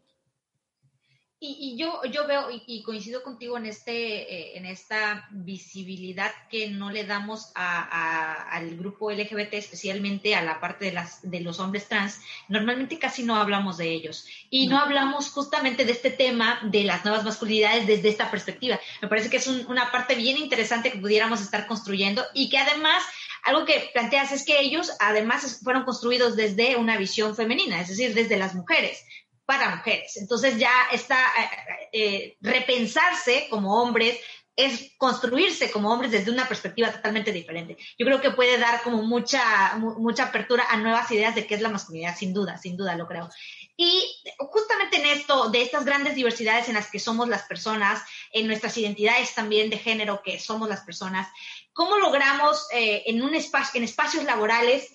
[1.45, 6.89] Y, yo, yo veo y, coincido contigo en, este, eh, en esta visibilidad que no
[6.89, 12.21] le damos al grupo LGBT, especialmente a la parte de, las, de los hombres trans.
[12.47, 14.25] Normalmente casi no hablamos de ellos.
[14.49, 18.79] Y no, hablamos justamente de este tema de las nuevas masculinidades desde esta perspectiva.
[19.01, 23.03] Me parece que es una parte bien interesante que pudiéramos estar construyendo y que además
[23.43, 28.13] algo que planteas es que ellos además fueron construidos desde una visión femenina, es decir,
[28.13, 29.03] desde las mujeres
[29.45, 30.17] para mujeres.
[30.17, 34.19] Entonces ya está eh, eh, repensarse como hombres
[34.56, 37.75] es construirse como hombres desde una perspectiva totalmente diferente.
[37.97, 41.62] Yo creo que puede dar como mucha, mucha apertura a nuevas ideas de qué es
[41.62, 43.29] la masculinidad, sin duda, sin duda lo creo.
[43.75, 48.45] Y justamente en esto, de estas grandes diversidades en las que somos las personas, en
[48.45, 51.27] nuestras identidades también de género que somos las personas,
[51.73, 54.88] ¿cómo logramos eh, en, un espacio, en espacios laborales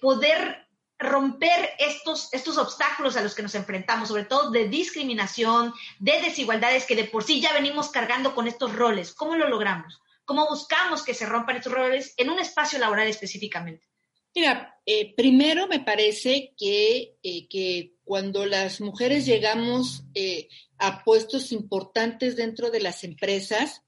[0.00, 0.65] poder
[0.98, 6.86] romper estos, estos obstáculos a los que nos enfrentamos, sobre todo de discriminación, de desigualdades
[6.86, 9.12] que de por sí ya venimos cargando con estos roles.
[9.12, 10.00] ¿Cómo lo logramos?
[10.24, 13.86] ¿Cómo buscamos que se rompan estos roles en un espacio laboral específicamente?
[14.34, 21.50] Mira, eh, primero me parece que, eh, que, cuando las mujeres llegamos eh, a puestos
[21.50, 23.82] importantes dentro de las empresas,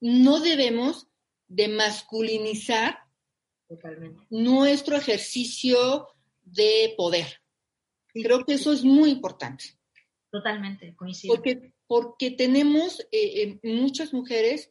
[0.00, 1.06] no debemos
[1.46, 2.98] de masculinizar
[4.28, 6.08] nuestro ejercicio
[6.52, 7.40] de poder.
[8.12, 9.78] Creo que eso es muy importante.
[10.30, 11.34] Totalmente, coincido.
[11.34, 14.70] Porque, porque tenemos eh, eh, muchas mujeres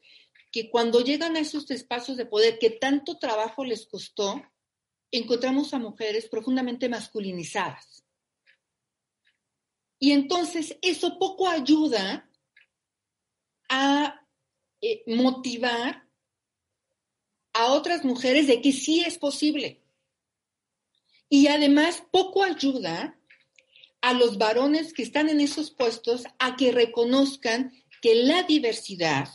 [0.51, 4.41] que cuando llegan a esos espacios de poder que tanto trabajo les costó,
[5.11, 8.03] encontramos a mujeres profundamente masculinizadas.
[9.99, 12.29] Y entonces eso poco ayuda
[13.69, 14.25] a
[14.81, 16.07] eh, motivar
[17.53, 19.83] a otras mujeres de que sí es posible.
[21.29, 23.19] Y además poco ayuda
[24.01, 29.29] a los varones que están en esos puestos a que reconozcan que la diversidad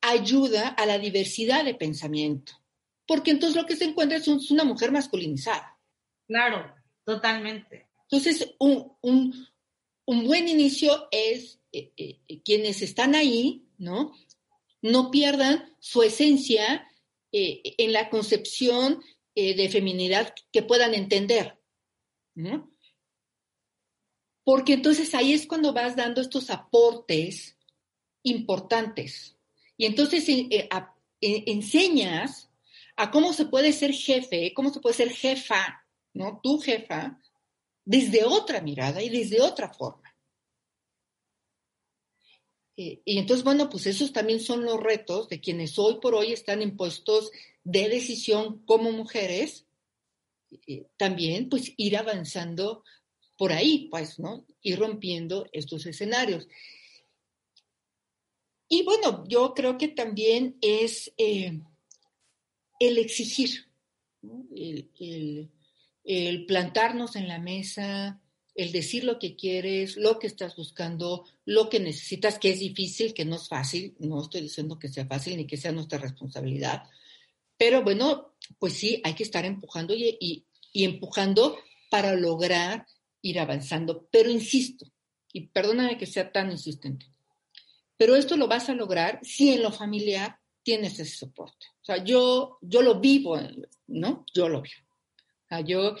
[0.00, 2.52] ayuda a la diversidad de pensamiento.
[3.06, 5.78] Porque entonces lo que se encuentra es, una mujer masculinizada.
[6.26, 7.88] Claro, totalmente.
[8.02, 8.96] Entonces, un,
[10.06, 14.12] buen inicio es eh, eh, quienes están ahí, ¿no?
[14.82, 16.86] No pierdan su esencia
[17.32, 19.02] eh, en la concepción
[19.54, 21.58] de feminidad que puedan entender.
[22.34, 22.70] ¿no?
[24.48, 27.58] porque entonces ahí es cuando vas dando estos aportes
[28.22, 29.36] importantes.
[29.76, 30.68] Y entonces eh, eh,
[31.20, 32.48] eh, enseñas
[32.96, 36.40] a cómo se puede ser jefe, cómo se puede ser jefa, ¿no?
[36.42, 37.20] Tu jefa,
[37.84, 40.16] desde otra mirada y desde otra forma.
[42.74, 46.62] y entonces, bueno, pues esos también son los retos de quienes hoy por hoy están
[46.62, 47.30] en puestos
[47.68, 49.66] de decisión como mujeres,
[50.96, 52.82] también pues ir avanzando
[53.36, 54.46] por ahí, pues, ¿no?
[54.62, 56.48] Ir rompiendo estos escenarios.
[58.70, 61.60] Y bueno, yo creo que también es eh,
[62.80, 63.66] el exigir,
[64.56, 65.50] el,
[66.04, 68.22] el, plantarnos en la mesa,
[68.54, 73.12] el decir lo que quieres, lo que estás buscando, lo que necesitas, que es difícil,
[73.12, 76.84] que no es fácil, no estoy diciendo que sea fácil ni que sea nuestra responsabilidad,
[77.58, 81.58] pero bueno, pues sí, hay que estar empujando y, y empujando
[81.90, 82.86] para lograr
[83.22, 84.08] ir avanzando.
[84.10, 84.86] Pero insisto,
[85.32, 87.06] y perdóname que sea tan insistente,
[87.96, 91.66] pero esto lo vas a lograr si en lo familiar tienes ese soporte.
[91.82, 93.38] O sea, yo, yo lo vivo,
[93.86, 94.24] ¿no?
[94.32, 94.76] Yo lo vivo.
[95.44, 95.96] O sea, yo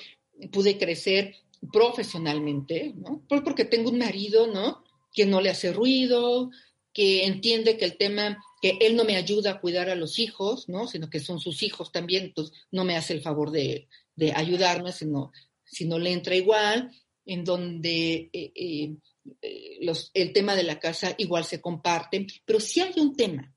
[0.52, 1.34] pude crecer
[1.72, 3.22] profesionalmente, ¿no?
[3.28, 4.84] Porque tengo un marido, ¿no?
[5.12, 6.50] Que no le hace ruido,
[6.92, 10.68] que entiende que el tema, que él no me ayuda a cuidar a los hijos,
[10.68, 10.86] ¿no?
[10.88, 14.92] Sino que son sus hijos también, entonces no me hace el favor de, de ayudarme,
[14.92, 15.32] sino,
[15.64, 16.90] si no le entra igual,
[17.24, 18.96] en donde eh, eh,
[19.42, 23.54] eh, el tema de la casa igual se comparte, pero sí hay un tema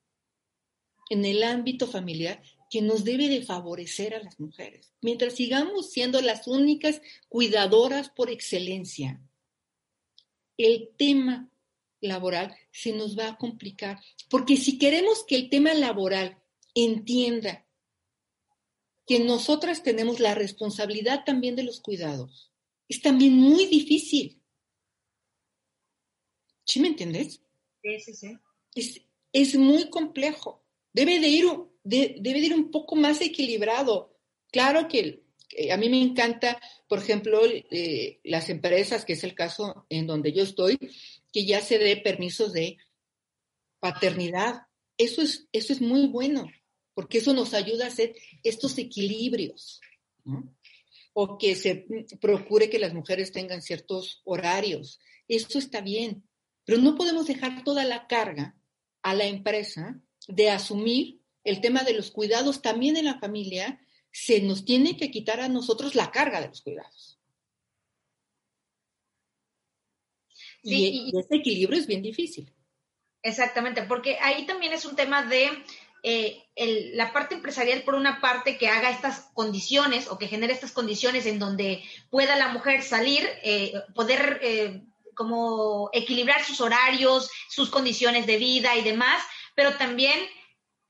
[1.10, 4.94] en el ámbito familiar que nos debe de favorecer a las mujeres.
[5.02, 9.22] Mientras sigamos siendo las únicas cuidadoras por excelencia,
[10.58, 11.51] el tema
[12.02, 16.38] laboral se nos va a complicar, porque si queremos que el tema laboral
[16.76, 17.66] entienda
[19.06, 22.52] que nosotras tenemos la responsabilidad también de los cuidados,
[22.88, 24.42] es también muy difícil.
[26.66, 27.42] ¿Sí me entiendes?
[27.82, 28.38] Sí, sí, sí.
[28.76, 29.02] Es,
[29.34, 30.64] es muy complejo.
[30.94, 31.46] Debe de, ir,
[31.84, 34.18] debe ir un poco más equilibrado.
[34.52, 35.24] Claro que
[35.72, 40.34] a mí me encanta, por ejemplo, eh, las empresas, que es el caso en donde
[40.34, 40.78] yo estoy,
[41.32, 42.78] que ya se dé permisos de
[43.80, 44.64] paternidad.
[44.98, 46.50] Eso es, eso es muy bueno,
[46.94, 49.82] porque eso nos ayuda a hacer estos equilibrios.
[51.14, 51.86] o que se
[52.22, 55.00] procure que las mujeres tengan ciertos horarios.
[55.28, 56.24] Esto está bien,
[56.64, 58.56] pero no podemos dejar toda la carga
[59.02, 63.80] a la empresa de asumir el tema de los cuidados también en la familia.
[64.12, 67.18] Se nos tiene que quitar a nosotros la carga de los cuidados.
[70.64, 72.54] y ese equilibrio es bien difícil.
[73.24, 75.50] Exactamente, porque ahí también es un tema de
[76.04, 76.44] eh,
[76.96, 81.26] la parte empresarial, por una parte, que haga estas condiciones o que genere estas condiciones
[81.26, 84.82] en donde pueda la mujer salir, eh, poder eh,
[85.14, 89.22] como equilibrar sus horarios, sus condiciones de vida y demás,
[89.54, 90.20] pero también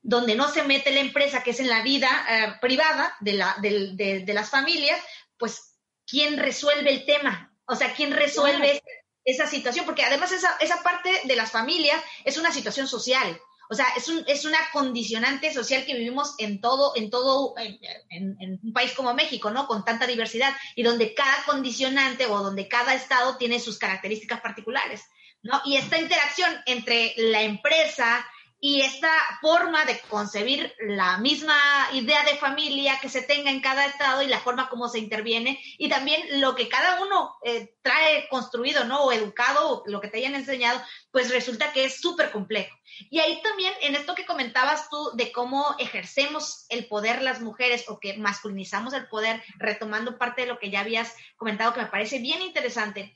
[0.02, 4.24] donde no se mete la empresa, que es en la vida privada de, la, de,
[4.34, 5.00] las familias,
[5.38, 7.54] pues, ¿quién resuelve el tema?
[7.66, 8.82] O sea, ¿quién resuelve
[9.24, 9.86] esa situación?
[9.86, 13.40] Porque además esa, esa parte de las familias es una situación social.
[13.72, 18.60] O sea, es, un, es una condicionante social que vivimos en todo, en todo, en,
[18.62, 19.66] un país como México, ¿no?
[19.66, 25.04] Con tanta diversidad y donde cada condicionante o donde cada estado tiene sus características particulares,
[25.42, 25.62] ¿no?
[25.64, 28.26] Y esta interacción entre la empresa,
[28.64, 31.58] y esta forma de concebir la misma
[31.94, 35.60] idea de familia que se tenga en cada estado y la forma como se interviene
[35.78, 39.02] y también lo que cada uno eh, trae construido, ¿no?
[39.02, 42.76] O educado, lo que te hayan enseñado, pues resulta que es súper complejo.
[43.10, 47.86] Y ahí también, en esto que comentabas tú de cómo ejercemos el poder las mujeres
[47.88, 51.86] o que masculinizamos el poder, retomando parte de lo que ya habías comentado, que me
[51.86, 53.12] parece bien interesante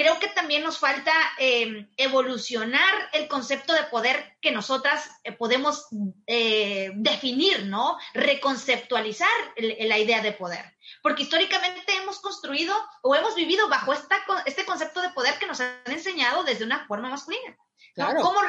[0.00, 5.88] creo que también nos falta eh, evolucionar el concepto de poder que nosotras eh, podemos
[6.26, 7.98] eh, definir, ¿no?
[8.14, 9.28] Reconceptualizar
[9.58, 10.64] la idea de poder.
[11.02, 15.60] Porque históricamente hemos construido o hemos vivido bajo esta, este concepto de poder que nos
[15.60, 17.58] han enseñado desde una forma masculina.
[17.94, 18.22] Claro.
[18.22, 18.40] ¿Cómo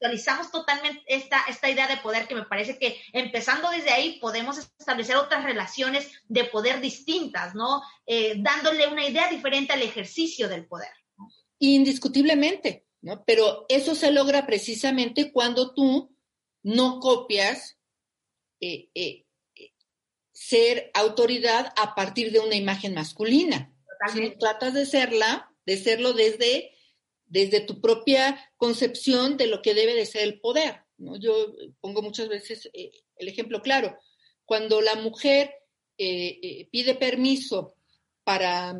[0.00, 4.58] reconceptualizamos totalmente esta, esta idea de poder que me parece que empezando desde ahí podemos
[4.58, 7.82] establecer otras relaciones de poder distintas, ¿no?
[8.06, 10.90] Eh, dándole una idea diferente al ejercicio del poder.
[11.58, 13.22] Indiscutiblemente, ¿no?
[13.24, 16.14] Pero eso se logra precisamente cuando tú
[16.62, 17.78] no copias
[18.60, 19.26] eh, eh,
[20.32, 23.72] ser autoridad a partir de una imagen masculina.
[24.14, 26.72] Si tratas de serla, de serlo desde
[27.30, 30.82] desde tu propia concepción de lo que debe de ser el poder.
[30.98, 31.16] ¿no?
[31.16, 33.96] Yo pongo muchas veces eh, el ejemplo claro.
[34.44, 35.54] Cuando la mujer
[35.96, 37.76] eh, eh, pide permiso
[38.24, 38.78] para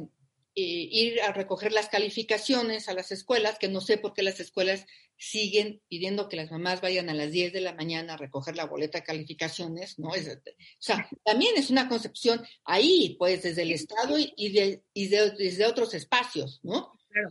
[0.53, 4.85] ir a recoger las calificaciones a las escuelas, que no sé por qué las escuelas
[5.17, 8.67] siguen pidiendo que las mamás vayan a las 10 de la mañana a recoger la
[8.67, 10.15] boleta de calificaciones, ¿no?
[10.15, 10.41] Es, o
[10.79, 15.95] sea, también es una concepción ahí, pues, desde el Estado y, de, y desde otros
[15.95, 16.93] espacios, ¿no?
[17.09, 17.31] Claro.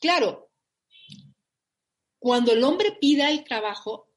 [0.00, 0.51] Claro,
[2.22, 4.08] cuando el hombre pida el trabajo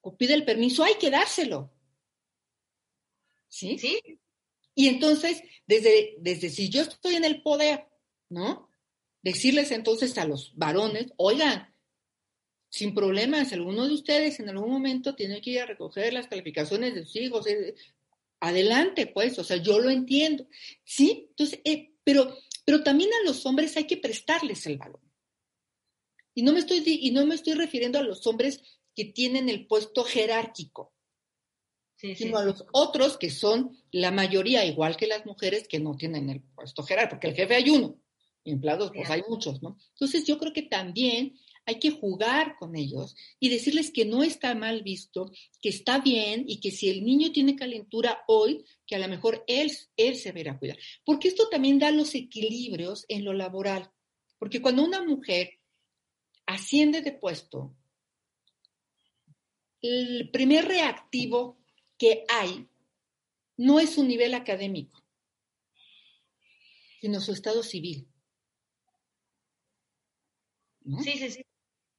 [0.00, 1.72] o pide el permiso, hay que dárselo.
[3.46, 3.78] ¿Sí?
[3.78, 4.00] Sí.
[4.74, 7.86] Y entonces, desde, desde si yo estoy en el poder,
[8.30, 8.68] ¿no?
[9.22, 11.72] Decirles entonces a los varones, oigan,
[12.68, 16.96] sin problemas, alguno de ustedes en algún momento tiene que ir a recoger las calificaciones
[16.96, 17.46] de sus hijos.
[17.46, 17.76] Eh,
[18.40, 20.48] adelante, pues, o sea, yo lo entiendo.
[20.82, 25.00] Sí, entonces, eh, pero, pero también a los hombres hay que prestarles el valor.
[26.34, 28.62] Y no me estoy, y no me estoy refiriendo a los hombres
[28.94, 30.92] que tienen el puesto jerárquico,
[31.96, 36.30] sino a los otros que son la mayoría, igual que las mujeres que no tienen
[36.30, 38.00] el puesto jerárquico, porque el jefe hay uno,
[38.44, 39.76] empleados pues hay muchos, ¿no?
[39.90, 44.54] Entonces yo creo que también hay que jugar con ellos y decirles que no está
[44.54, 48.98] mal visto, que está bien y que si el niño tiene calentura hoy, que a
[48.98, 50.78] lo mejor él, él se verá cuidar.
[51.04, 53.90] Porque esto también da los equilibrios en lo laboral.
[54.38, 55.59] Porque cuando una mujer
[56.50, 57.76] asciende de puesto,
[59.80, 61.58] el primer reactivo
[61.96, 62.68] que hay
[63.56, 65.00] no es su nivel académico,
[67.00, 68.08] sino su estado civil.
[71.04, 71.46] Sí, sí, sí.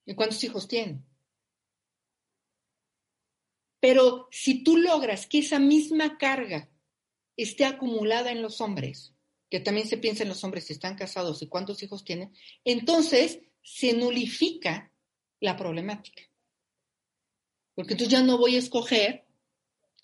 [0.04, 1.02] ¿Y cuántos hijos tiene?
[3.80, 6.70] Pero si tú logras que esa misma carga
[7.36, 9.14] esté acumulada en los hombres,
[9.48, 12.34] que también se piensa en los hombres si están casados y cuántos hijos tienen,
[12.64, 14.92] entonces se nulifica
[15.40, 16.22] la problemática.
[17.74, 19.24] Porque entonces ya no voy a escoger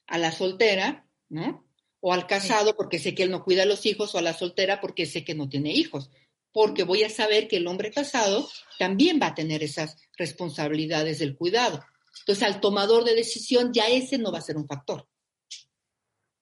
[0.06, 1.64] a la soltera, ¿no?
[2.00, 4.32] O al casado porque sé que él no cuida a los hijos, o a la
[4.32, 6.10] soltera porque sé que no tiene hijos.
[6.52, 8.48] Porque voy a saber que el hombre casado
[8.78, 11.84] también va a tener esas responsabilidades del cuidado.
[12.20, 15.08] Entonces, al tomador de decisión, ya ese no va a ser un factor.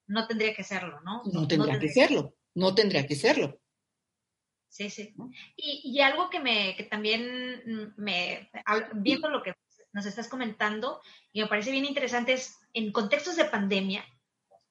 [0.07, 1.23] No tendría que serlo, ¿no?
[1.25, 3.59] No tendría, que serlo, no tendría que serlo.
[4.77, 5.15] Sí, sí.
[5.55, 8.47] Y, algo que me, que también me,
[8.93, 9.55] viendo lo que
[9.91, 11.01] nos estás comentando,
[11.33, 14.05] y me parece bien interesante es en contextos de pandemia,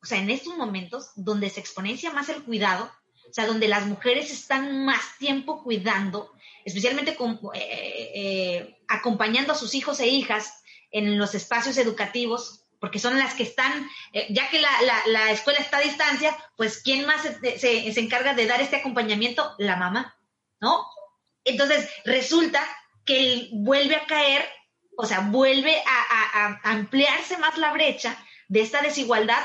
[0.00, 2.88] o sea, en estos momentos donde se exponencia más el cuidado,
[3.28, 6.32] o sea, donde las mujeres están más tiempo cuidando,
[6.64, 7.16] especialmente
[7.54, 13.34] eh, eh, acompañando a sus hijos e hijas en los espacios educativos, porque son las
[13.34, 18.34] que están, eh, ya que la, escuela está a distancia, pues ¿quién más se, encarga
[18.34, 19.54] de dar este acompañamiento?
[19.58, 20.16] La mamá,
[20.60, 20.86] ¿no?
[21.44, 22.62] Entonces, resulta
[23.04, 24.44] que vuelve a caer,
[24.96, 28.18] o sea, vuelve a, ampliarse más la brecha
[28.48, 29.42] de esta desigualdad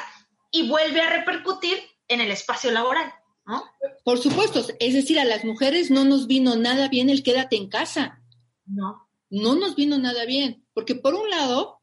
[0.51, 1.77] y vuelve a repercutir
[2.07, 3.13] en el espacio laboral,
[3.45, 3.63] ¿no?
[4.03, 7.69] Por supuesto, es decir, a las mujeres no nos vino nada bien el quédate en
[7.69, 8.21] casa.
[8.65, 9.07] No.
[9.29, 11.80] No nos vino nada bien, porque por un lado,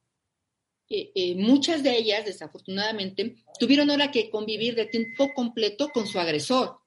[0.91, 6.81] eh, muchas de ellas, desafortunadamente, tuvieron ahora que convivir de tiempo completo con su agresor.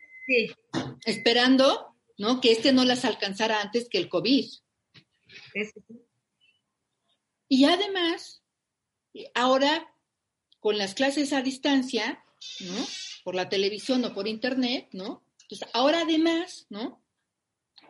[1.06, 2.42] Esperando, ¿no?
[2.42, 4.50] Que este no las alcanzara antes que el COVID.
[7.48, 8.44] Y además,
[9.36, 9.94] ahora,
[10.60, 12.24] con las clases a distancia,
[12.62, 12.88] ¿no?
[13.24, 15.24] Por la televisión o por internet, ¿no?
[15.44, 17.04] Entonces, ahora además, ¿no?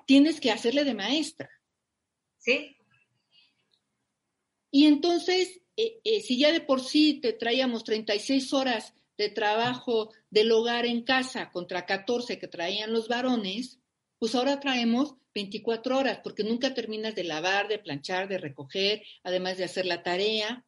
[0.07, 1.49] Tienes que hacerle de maestra.
[2.38, 2.76] Sí.
[4.72, 10.11] Y entonces, eh, eh, si ya de por sí te traíamos 36 horas de trabajo
[10.29, 13.79] del hogar en casa contra 14 que traían los varones,
[14.19, 19.57] pues ahora traemos 24 horas, porque nunca terminas de lavar, de planchar, de recoger, además
[19.57, 20.65] de hacer la tarea.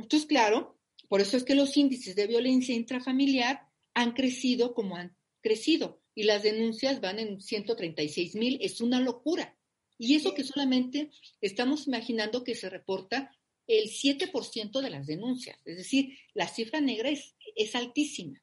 [0.00, 0.78] Esto es claro,
[1.08, 6.24] por eso es que los índices de violencia intrafamiliar han crecido como han crecido, y
[6.24, 8.58] las denuncias van en 136 mil.
[8.60, 9.56] Es una locura.
[9.98, 11.10] Y eso que solamente
[11.40, 13.35] estamos imaginando que se reporta
[13.66, 15.58] el 7% de las denuncias.
[15.64, 18.40] Es decir, la cifra negra es, es altísima.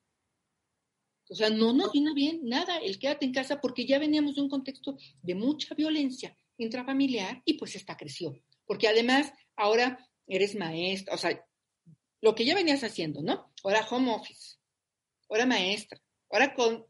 [1.29, 4.41] O sea, no nos vino bien nada el quédate en casa porque ya veníamos de
[4.41, 8.39] un contexto de mucha violencia intrafamiliar y pues esta creció.
[8.65, 9.97] Porque además ahora
[10.27, 11.45] eres maestra, o sea,
[12.21, 13.51] lo que ya venías haciendo, ¿no?
[13.63, 14.57] Ahora home office,
[15.29, 16.85] ahora maestra, ahora con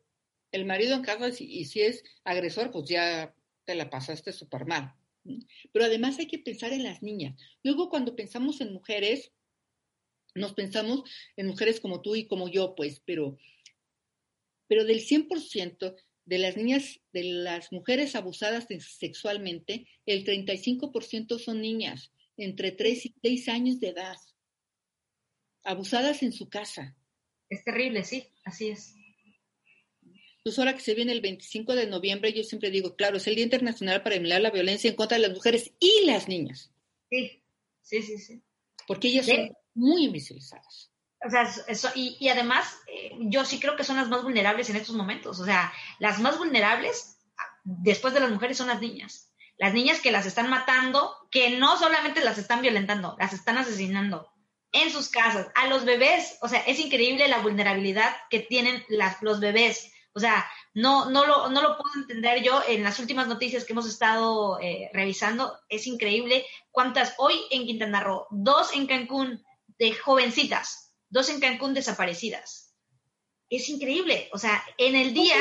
[0.51, 3.33] el marido en casa y, si es agresor, pues ya
[3.65, 4.93] te la pasaste súper mal.
[5.71, 7.39] Pero además hay que pensar en las niñas.
[7.63, 9.31] Luego cuando pensamos en mujeres,
[10.35, 11.03] nos pensamos
[11.37, 13.37] en mujeres como tú y como yo, pues, pero,
[14.67, 15.95] pero del 100%
[16.25, 23.15] de las niñas, de las mujeres abusadas sexualmente, el 35% son niñas entre 3 y
[23.21, 24.17] 6 años de edad,
[25.63, 26.95] abusadas en su casa.
[27.49, 28.95] Es terrible, sí, así es.
[30.43, 33.35] Pues ahora que se viene el 25 de noviembre, yo siempre digo, claro, es el
[33.35, 36.71] Día Internacional para eliminar la violencia en contra de las mujeres y las niñas.
[37.09, 37.41] Sí,
[37.81, 38.41] sí, sí, sí.
[38.85, 40.91] Porque ellas son muy invisibilizadas.
[41.25, 44.69] O sea, eso, y, y, además, eh, yo sí creo que son las más vulnerables
[44.69, 45.39] en estos momentos.
[45.39, 47.17] O sea, las más vulnerables
[47.63, 49.31] después de las mujeres son las niñas.
[49.57, 54.29] Las niñas que las están matando, que no solamente las están violentando, las están asesinando
[54.73, 56.37] en sus casas, a los bebés.
[56.41, 59.92] O sea, es increíble la vulnerabilidad que tienen las, los bebés.
[60.15, 63.73] O sea, no, no, lo, no lo puedo entender yo en las últimas noticias que
[63.73, 65.59] hemos estado eh, revisando.
[65.69, 69.43] Es increíble cuántas hoy en Quintana Roo, dos en Cancún
[69.79, 72.75] de jovencitas, dos en Cancún desaparecidas.
[73.49, 74.29] Es increíble.
[74.33, 75.37] O sea, en el día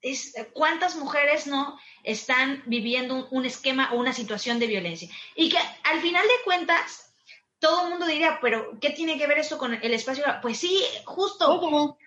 [0.00, 5.08] es cuántas mujeres no están viviendo un, esquema o una situación de violencia.
[5.34, 7.12] Y que al final de cuentas,
[7.58, 10.24] todo el mundo diría, pero ¿qué tiene que ver esto con el espacio?
[10.40, 11.58] Pues sí, justo.
[11.58, 11.98] ¿Cómo?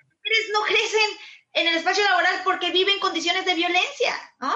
[0.51, 1.09] No crecen
[1.53, 4.53] en el espacio laboral porque viven condiciones de violencia, ¿no?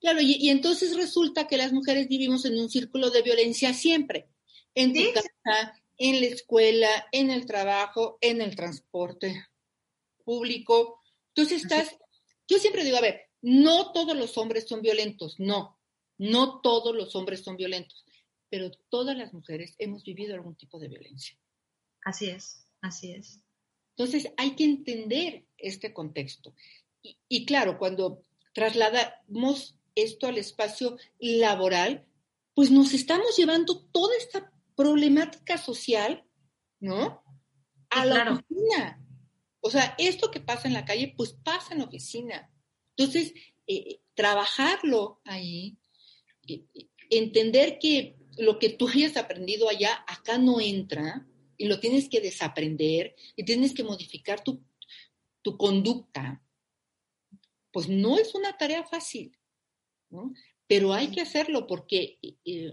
[0.00, 4.30] Claro, y, entonces resulta que las mujeres vivimos en un círculo de violencia siempre.
[4.74, 9.48] En tu casa, en la escuela, en el trabajo, en el transporte
[10.24, 11.00] público.
[11.34, 11.96] Entonces estás,
[12.46, 15.80] yo siempre digo, a ver, no todos los hombres son violentos, no,
[16.16, 18.04] no todos los hombres son violentos,
[18.48, 21.36] pero todas las mujeres hemos vivido algún tipo de violencia.
[22.04, 23.40] Así es, así es.
[23.98, 26.54] Entonces hay que entender este contexto.
[27.28, 28.22] Y, claro, cuando
[28.54, 32.06] trasladamos esto al espacio laboral,
[32.54, 36.24] pues nos estamos llevando toda esta problemática social,
[36.78, 37.24] ¿no?
[37.90, 39.04] A la oficina.
[39.60, 42.48] O sea, esto que pasa en la calle, pues pasa en la oficina.
[42.96, 43.34] Entonces,
[43.66, 45.76] eh, trabajarlo ahí,
[46.46, 46.62] eh,
[47.10, 51.26] entender que lo que tú hayas aprendido allá, acá no entra,
[51.58, 54.62] y lo tienes que desaprender y tienes que modificar tu,
[55.56, 56.42] conducta,
[57.72, 59.34] pues no es una tarea fácil,
[60.10, 60.34] ¿no?
[60.66, 62.72] Pero hay que hacerlo porque eh,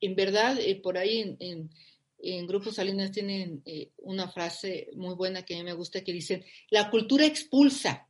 [0.00, 1.70] en verdad eh, por ahí en,
[2.18, 6.14] en, Grupo Salinas tienen eh, una frase muy buena que a mí me gusta que
[6.14, 8.08] dicen, la cultura expulsa.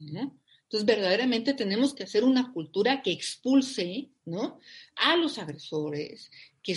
[0.00, 4.58] Entonces, verdaderamente tenemos que hacer una cultura que expulse ¿no?
[4.96, 6.30] a los agresores,
[6.62, 6.76] que,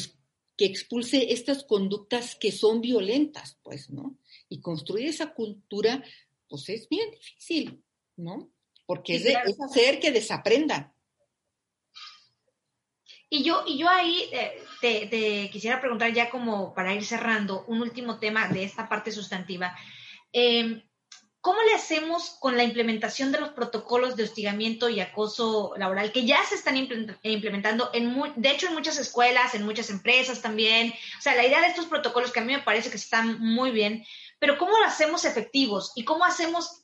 [0.63, 4.15] que expulse estas conductas que son violentas, pues, ¿no?
[4.47, 6.01] Y construir esa cultura,
[6.47, 7.83] pues es bien difícil,
[8.15, 8.49] ¿no?
[8.85, 9.25] Porque es,
[9.59, 10.93] hacer que desaprendan.
[13.29, 17.81] Y yo, y yo ahí eh, te, quisiera preguntar ya como para ir cerrando un
[17.81, 19.75] último tema de esta parte sustantiva.
[20.31, 20.81] Em,
[21.43, 26.25] ¿Cómo le hacemos con la implementación de los protocolos de hostigamiento y acoso laboral que
[26.25, 30.93] ya se están implementando, en de hecho, en muchas escuelas, en muchas empresas también?
[31.19, 33.71] O sea, la idea de estos protocolos que a mí me parece que están muy
[33.71, 34.05] bien,
[34.43, 36.83] pero ¿cómo lo hacemos efectivos y cómo hacemos,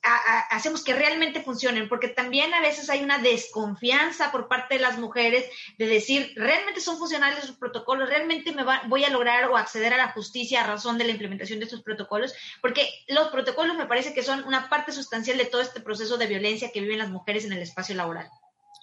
[0.50, 1.90] hacemos que realmente funcionen?
[1.90, 5.44] Porque también a veces hay una desconfianza por parte de las mujeres
[5.78, 8.08] de decir, ¿realmente son funcionales los protocolos?
[8.08, 11.60] ¿Realmente me voy a lograr o acceder a la justicia a razón de la implementación
[11.60, 12.34] de estos protocolos?
[12.62, 16.28] Porque los protocolos me parece que son una parte sustancial de todo este proceso de
[16.28, 18.30] violencia que viven las mujeres en el espacio laboral.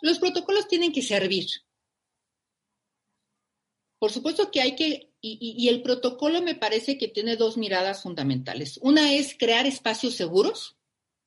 [0.02, 1.46] Los protocolos tienen que servir.
[3.98, 8.78] Por supuesto que hay que y, el protocolo me parece que tiene dos miradas fundamentales.
[8.82, 10.76] Una es crear espacios seguros.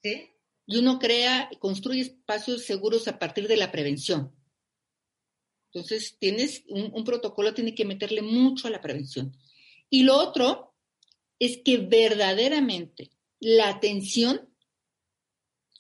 [0.01, 4.33] Y uno crea, construye espacios seguros a partir de la prevención.
[5.71, 9.35] Entonces, tienes un, protocolo, tiene que meterle mucho a la prevención.
[9.89, 10.73] Y lo otro
[11.39, 14.49] es que verdaderamente la atención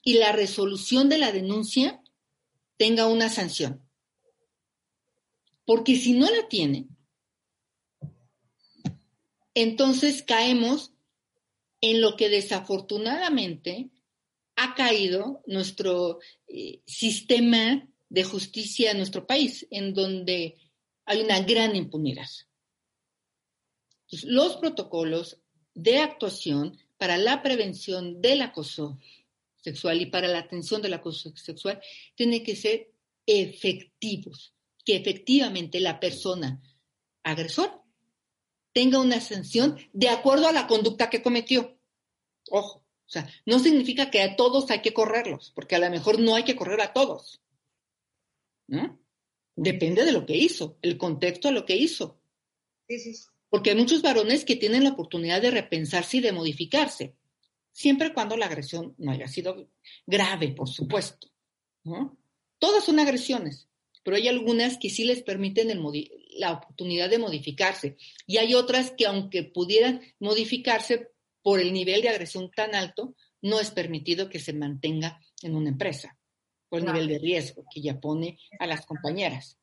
[0.03, 2.01] y la resolución de la denuncia
[2.77, 3.87] tenga una sanción.
[5.65, 6.87] Porque si no la tiene,
[9.61, 10.93] entonces caemos
[11.81, 13.89] en lo que desafortunadamente
[14.55, 20.57] ha caído nuestro eh, sistema de justicia en nuestro país, en donde
[21.05, 22.27] hay una gran impunidad.
[24.23, 25.39] los protocolos
[25.75, 28.97] de actuación para la prevención del acoso
[29.57, 31.79] sexual y para la atención del acoso sexual
[32.15, 32.91] tienen que ser
[33.25, 34.53] efectivos,
[34.83, 36.61] que efectivamente la persona
[37.23, 37.79] agresor
[38.79, 41.77] tenga una sanción de acuerdo a la conducta que cometió.
[42.49, 46.17] Ojo, o sea, no significa que a todos hay que correrlos, porque a lo mejor
[46.17, 47.41] no hay que correr a todos.
[48.67, 48.97] ¿no?
[49.53, 52.21] Depende de lo que hizo, el contexto a lo que hizo.
[52.87, 53.21] Sí, sí.
[53.49, 57.17] Porque hay muchos varones que tienen la oportunidad de repensarse y de modificarse,
[57.73, 59.69] siempre cuando la agresión no haya sido
[60.07, 61.27] grave, por supuesto.
[61.83, 62.17] ¿no?
[62.59, 63.67] Todas son agresiones,
[64.03, 65.69] pero hay algunas que sí les permiten
[66.29, 67.97] la oportunidad de modificarse.
[68.25, 71.09] Y hay otras que aunque pudieran modificarse
[71.41, 75.69] por el nivel de agresión tan alto, no es permitido que se mantenga en una
[75.69, 76.17] empresa,
[76.67, 79.57] por el nivel de riesgo que ya pone a las compañeras.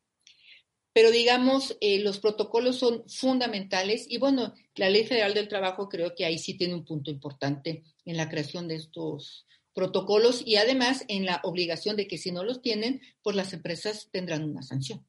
[0.93, 6.15] Pero digamos, eh, los protocolos son fundamentales y bueno, la Ley Federal del Trabajo creo
[6.15, 11.05] que ahí sí tiene un punto importante en la creación de estos protocolos y además
[11.09, 15.07] en la obligación de que si no los tienen, pues las empresas tendrán una sanción.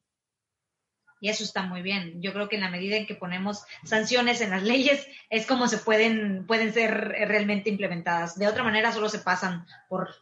[1.20, 2.22] Y eso está muy bien.
[2.22, 5.68] Yo creo que en la medida en que ponemos sanciones en las leyes es como
[5.68, 8.38] se pueden, pueden ser realmente implementadas.
[8.38, 10.14] De otra manera solo se pasan por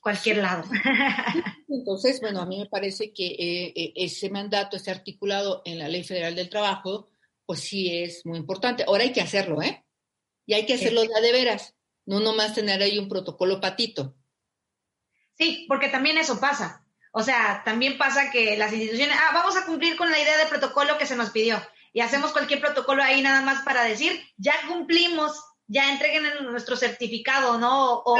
[0.00, 0.62] cualquier lado.
[1.68, 5.88] Entonces, bueno, a mí me parece que eh, eh, ese mandato, ese articulado en la
[5.88, 7.08] Ley Federal del Trabajo,
[7.44, 8.84] pues sí es muy importante.
[8.86, 9.84] Ahora hay que hacerlo, ¿eh?
[10.46, 11.74] Y hay que hacerlo ya de veras,
[12.04, 14.14] no nomás tener ahí un protocolo patito.
[15.34, 16.85] Sí, porque también eso pasa.
[17.18, 20.44] O sea, también pasa que las instituciones, ah, vamos a cumplir con la idea de
[20.44, 21.58] protocolo que se nos pidió
[21.94, 25.32] y hacemos cualquier protocolo ahí nada más para decir, ya cumplimos,
[25.66, 28.02] ya entreguen nuestro certificado, ¿no?
[28.04, 28.18] O,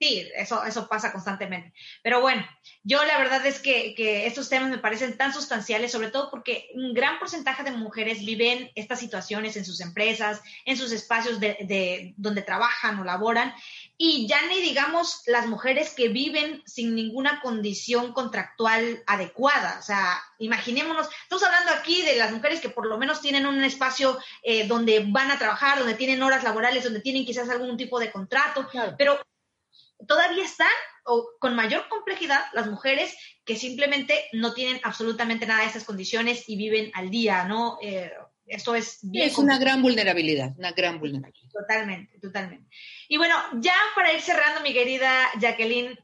[0.00, 1.74] Sí, eso, eso pasa constantemente.
[2.02, 2.42] Pero bueno,
[2.82, 6.70] yo la verdad es que, que, estos temas me parecen tan sustanciales, sobre todo porque
[6.74, 11.58] un gran porcentaje de mujeres viven estas situaciones en sus empresas, en sus espacios de,
[11.68, 13.52] de, donde trabajan o laboran,
[14.02, 19.76] y ya ni digamos las mujeres que viven sin ninguna condición contractual adecuada.
[19.78, 23.62] O sea, imaginémonos, estamos hablando aquí de las mujeres que por lo menos tienen un
[23.62, 28.00] espacio eh, donde van a trabajar, donde tienen horas laborales, donde tienen quizás algún tipo
[28.00, 29.20] de contrato, pero
[30.08, 30.68] todavía están
[31.04, 36.48] o con mayor complejidad las mujeres que simplemente no tienen absolutamente nada de esas condiciones
[36.48, 37.76] y viven al día, ¿no?
[37.82, 38.10] Eh,
[38.46, 39.26] esto es bien.
[39.26, 41.39] Es una gran vulnerabilidad, una gran vulnerabilidad.
[41.52, 42.68] Totalmente, totalmente.
[43.08, 45.98] Y bueno, ya para ir cerrando, mi querida Jacqueline,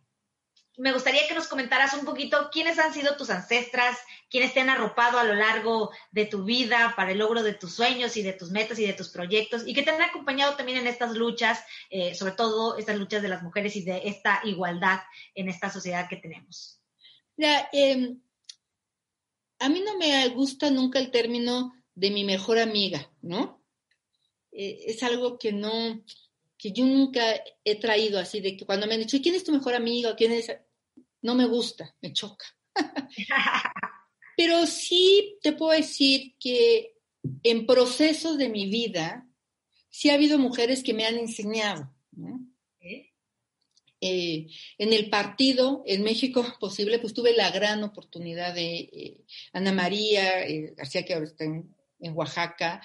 [0.78, 3.97] me gustaría que nos comentaras un poquito quiénes han sido tus ancestras,
[4.28, 7.74] quiénes te han arropado a lo largo de tu vida para el logro de tus
[7.74, 10.78] sueños y de tus metas y de tus proyectos y que te han acompañado también
[10.78, 15.01] en estas luchas, eh, sobre todo estas luchas de las mujeres y de esta igualdad
[15.34, 16.80] en esta sociedad que tenemos.
[17.38, 18.20] Em,
[19.59, 23.62] a mí no me gusta nunca el término de mi mejor amiga, ¿no?
[24.59, 26.02] Eh, es algo que no,
[26.57, 27.22] que yo nunca
[27.62, 30.16] he traído así, de que cuando me han dicho, ¿quién es tu mejor amiga?
[30.16, 30.50] ¿Quién es?
[31.20, 32.46] no me gusta, me choca.
[34.36, 36.94] Pero sí te puedo decir que
[37.42, 39.28] en procesos de mi vida,
[39.90, 41.92] sí ha habido mujeres que me han enseñado.
[44.00, 44.46] Eh,
[44.78, 50.46] en el partido en México posible, pues tuve la gran oportunidad de eh, Ana María
[50.76, 52.80] García, que ahora está en, Oaxaca,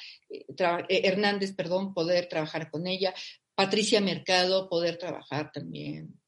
[0.88, 3.14] Hernández, perdón, poder trabajar con ella,
[3.56, 6.20] Patricia Mercado, poder trabajar también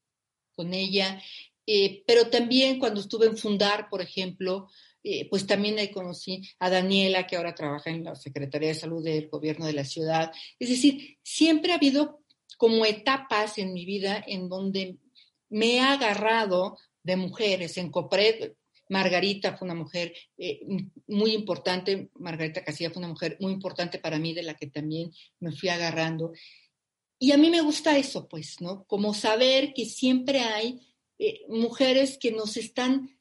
[0.54, 1.20] con ella.
[1.66, 4.68] Eh, pero también cuando estuve en Fundar, por ejemplo,
[5.02, 9.02] eh, pues también ahí conocí a Daniela, que ahora trabaja en la Secretaría de Salud
[9.02, 10.32] del Gobierno de la ciudad.
[10.58, 12.22] Es decir, siempre ha habido
[12.56, 14.98] como etapas en mi vida en donde
[15.48, 17.76] me he agarrado de mujeres.
[17.76, 18.52] En Copred,
[18.94, 20.60] Margarita fue una mujer eh,
[21.08, 25.10] muy importante, Margarita Casilla fue una mujer muy importante para mí, de la que también
[25.40, 26.32] me fui agarrando.
[27.18, 28.84] Y a mí me gusta eso, pues, ¿no?
[28.84, 30.78] Como saber que siempre hay
[31.18, 33.18] eh, mujeres que nos están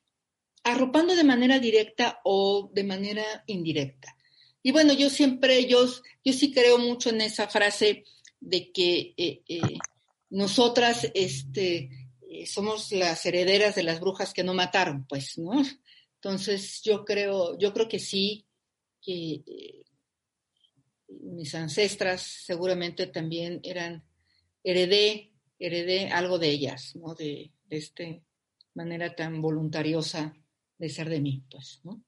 [0.64, 4.16] arropando de manera directa o de manera indirecta.
[4.62, 5.88] Y bueno, yo siempre, yo,
[6.24, 8.04] yo sí creo mucho en esa frase
[8.40, 9.42] de que eh,
[10.30, 11.90] nosotras este,
[12.46, 15.52] somos las herederas de las brujas que no mataron, pues, ¿no?
[16.16, 18.48] Entonces, yo creo, yo creo que sí,
[19.02, 19.44] que
[21.08, 24.04] mis ancestras seguramente también eran,
[24.64, 27.14] heredé, heredé algo de ellas, ¿no?
[27.14, 28.04] De, esta
[28.76, 30.36] manera tan voluntariosa
[30.78, 32.04] de ser de mí, pues, ¿no?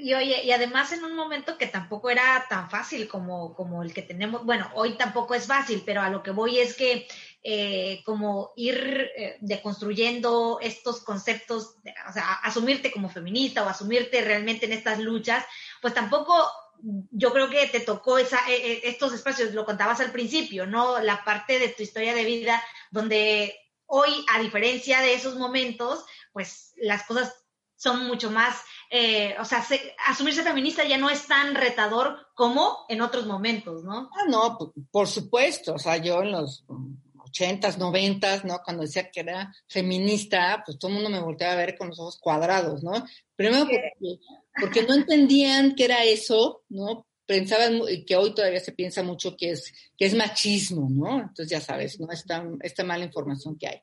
[0.00, 3.94] Y oye, y además en un momento que tampoco era tan fácil como, como el
[3.94, 7.06] que tenemos, bueno, hoy tampoco es fácil, pero a lo que voy es que
[7.50, 11.76] eh, como ir eh, deconstruyendo estos conceptos,
[12.06, 15.46] o sea, asumirte como feminista o asumirte realmente en estas luchas,
[15.80, 16.34] pues tampoco
[17.10, 21.00] yo creo que te tocó esa, eh, estos espacios, lo contabas al principio, ¿no?
[21.00, 26.74] La parte de tu historia de vida donde hoy, a diferencia de esos momentos, pues
[26.76, 27.34] las cosas
[27.76, 28.56] son mucho más
[28.90, 29.62] eh, o sea,
[30.06, 34.10] asumirse feminista ya no es tan retador como en otros momentos, ¿no?
[34.14, 34.58] Ah, no,
[34.90, 36.64] por, supuesto, o sea, yo en los
[37.28, 38.60] ochentas, noventas, ¿no?
[38.64, 41.98] Cuando decía que era feminista, pues todo el mundo me volteaba a ver con los
[41.98, 42.92] ojos cuadrados, ¿no?
[43.36, 44.18] Primero porque,
[44.60, 47.06] porque no entendían que era eso, ¿no?
[47.26, 51.20] Pensaban que hoy todavía se piensa mucho que es, que es machismo, ¿no?
[51.20, 52.10] Entonces ya sabes, ¿no?
[52.10, 53.80] Esta, esta mala información que hay.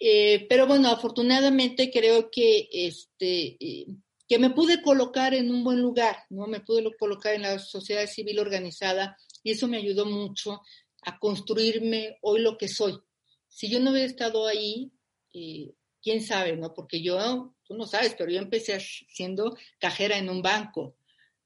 [0.00, 3.86] Eh, pero bueno, afortunadamente creo que este, eh,
[4.28, 6.46] que me pude colocar en un buen lugar, ¿no?
[6.46, 10.62] Me pude colocar en la sociedad civil organizada y eso me ayudó mucho
[11.04, 12.98] a construirme hoy lo que soy.
[13.48, 14.92] Si yo no hubiera estado ahí,
[15.32, 16.74] eh, quién sabe, ¿no?
[16.74, 20.96] Porque yo, tú no sabes, pero yo empecé siendo cajera en un banco.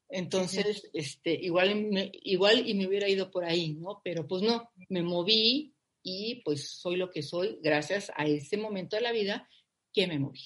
[0.08, 4.00] Entonces, este, igual, igual y me hubiera ido por ahí, ¿no?
[4.02, 8.96] Pero pues no, me moví y pues soy lo que soy gracias a ese momento
[8.96, 9.48] de la vida
[9.92, 10.40] que me moví.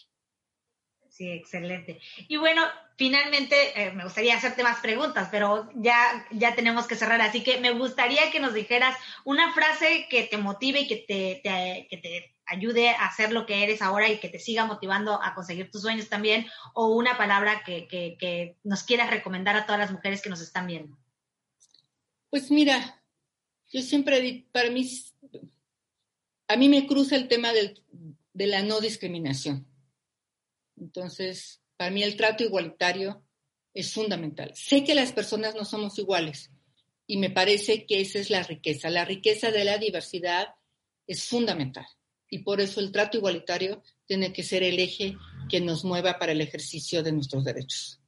[1.08, 2.00] Sí, excelente.
[2.26, 2.62] Y bueno,
[3.02, 7.20] finalmente eh, me gustaría hacerte más preguntas, pero ya, ya tenemos que cerrar.
[7.20, 11.40] Así que me gustaría que nos dijeras una frase que te motive y que te,
[11.90, 15.34] que te ayude a hacer lo que eres ahora y que te siga motivando a
[15.34, 19.80] conseguir tus sueños también, o una palabra que, que, que nos quieras recomendar a todas
[19.80, 20.96] las mujeres que nos están viendo.
[22.30, 23.02] Pues mira,
[23.72, 24.88] yo siempre, para mí,
[26.46, 27.82] a mí me cruza el tema del,
[28.32, 29.66] de la no discriminación
[30.82, 33.24] entonces, para mí el trato igualitario
[33.74, 34.52] es fundamental.
[34.54, 36.52] Sé que las personas no somos iguales
[37.08, 38.88] y me parece que esa es la riqueza.
[38.88, 40.46] La riqueza de la diversidad
[41.08, 41.84] es fundamental
[42.28, 45.16] y por eso el trato igualitario tiene que ser el eje
[45.50, 48.00] que nos mueva para el ejercicio de nuestros derechos.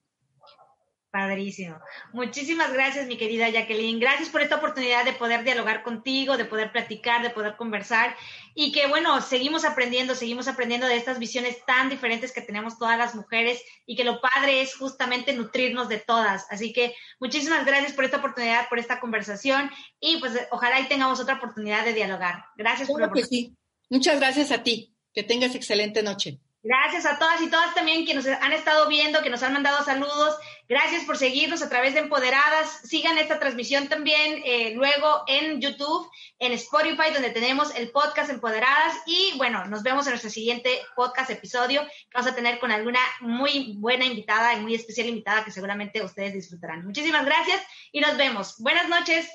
[1.14, 1.78] Padrísimo.
[2.12, 4.00] Muchísimas gracias, mi querida Jacqueline.
[4.00, 8.16] Gracias por esta oportunidad de poder dialogar contigo, de poder platicar, de poder conversar
[8.52, 12.98] y que, bueno, seguimos aprendiendo, seguimos aprendiendo de estas visiones tan diferentes que tenemos todas
[12.98, 16.50] las mujeres y que lo padre es justamente nutrirnos de todas.
[16.50, 21.20] Así que muchísimas gracias por esta oportunidad, por esta conversación y pues ojalá y tengamos
[21.20, 22.46] otra oportunidad de dialogar.
[22.56, 23.54] Gracias por la que sí.
[23.88, 24.96] Muchas gracias a ti.
[25.12, 26.40] Que tengas excelente noche.
[26.64, 29.84] Gracias a todas y todas también que nos han estado viendo, que nos han mandado
[29.84, 30.34] saludos.
[30.68, 32.80] Gracias por seguirnos a través de Empoderadas.
[32.84, 36.08] Sigan esta transmisión también eh, luego en YouTube,
[36.38, 38.94] en Spotify, donde tenemos el podcast Empoderadas.
[39.06, 43.00] Y bueno, nos vemos en nuestro siguiente podcast episodio que vamos a tener con alguna
[43.20, 46.86] muy buena invitada y muy especial invitada que seguramente ustedes disfrutarán.
[46.86, 47.62] Muchísimas gracias
[47.92, 48.58] y nos vemos.
[48.58, 49.28] Buenas noches.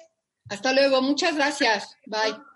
[0.50, 1.02] Hasta luego.
[1.02, 1.96] Muchas gracias.
[2.08, 2.49] Bye.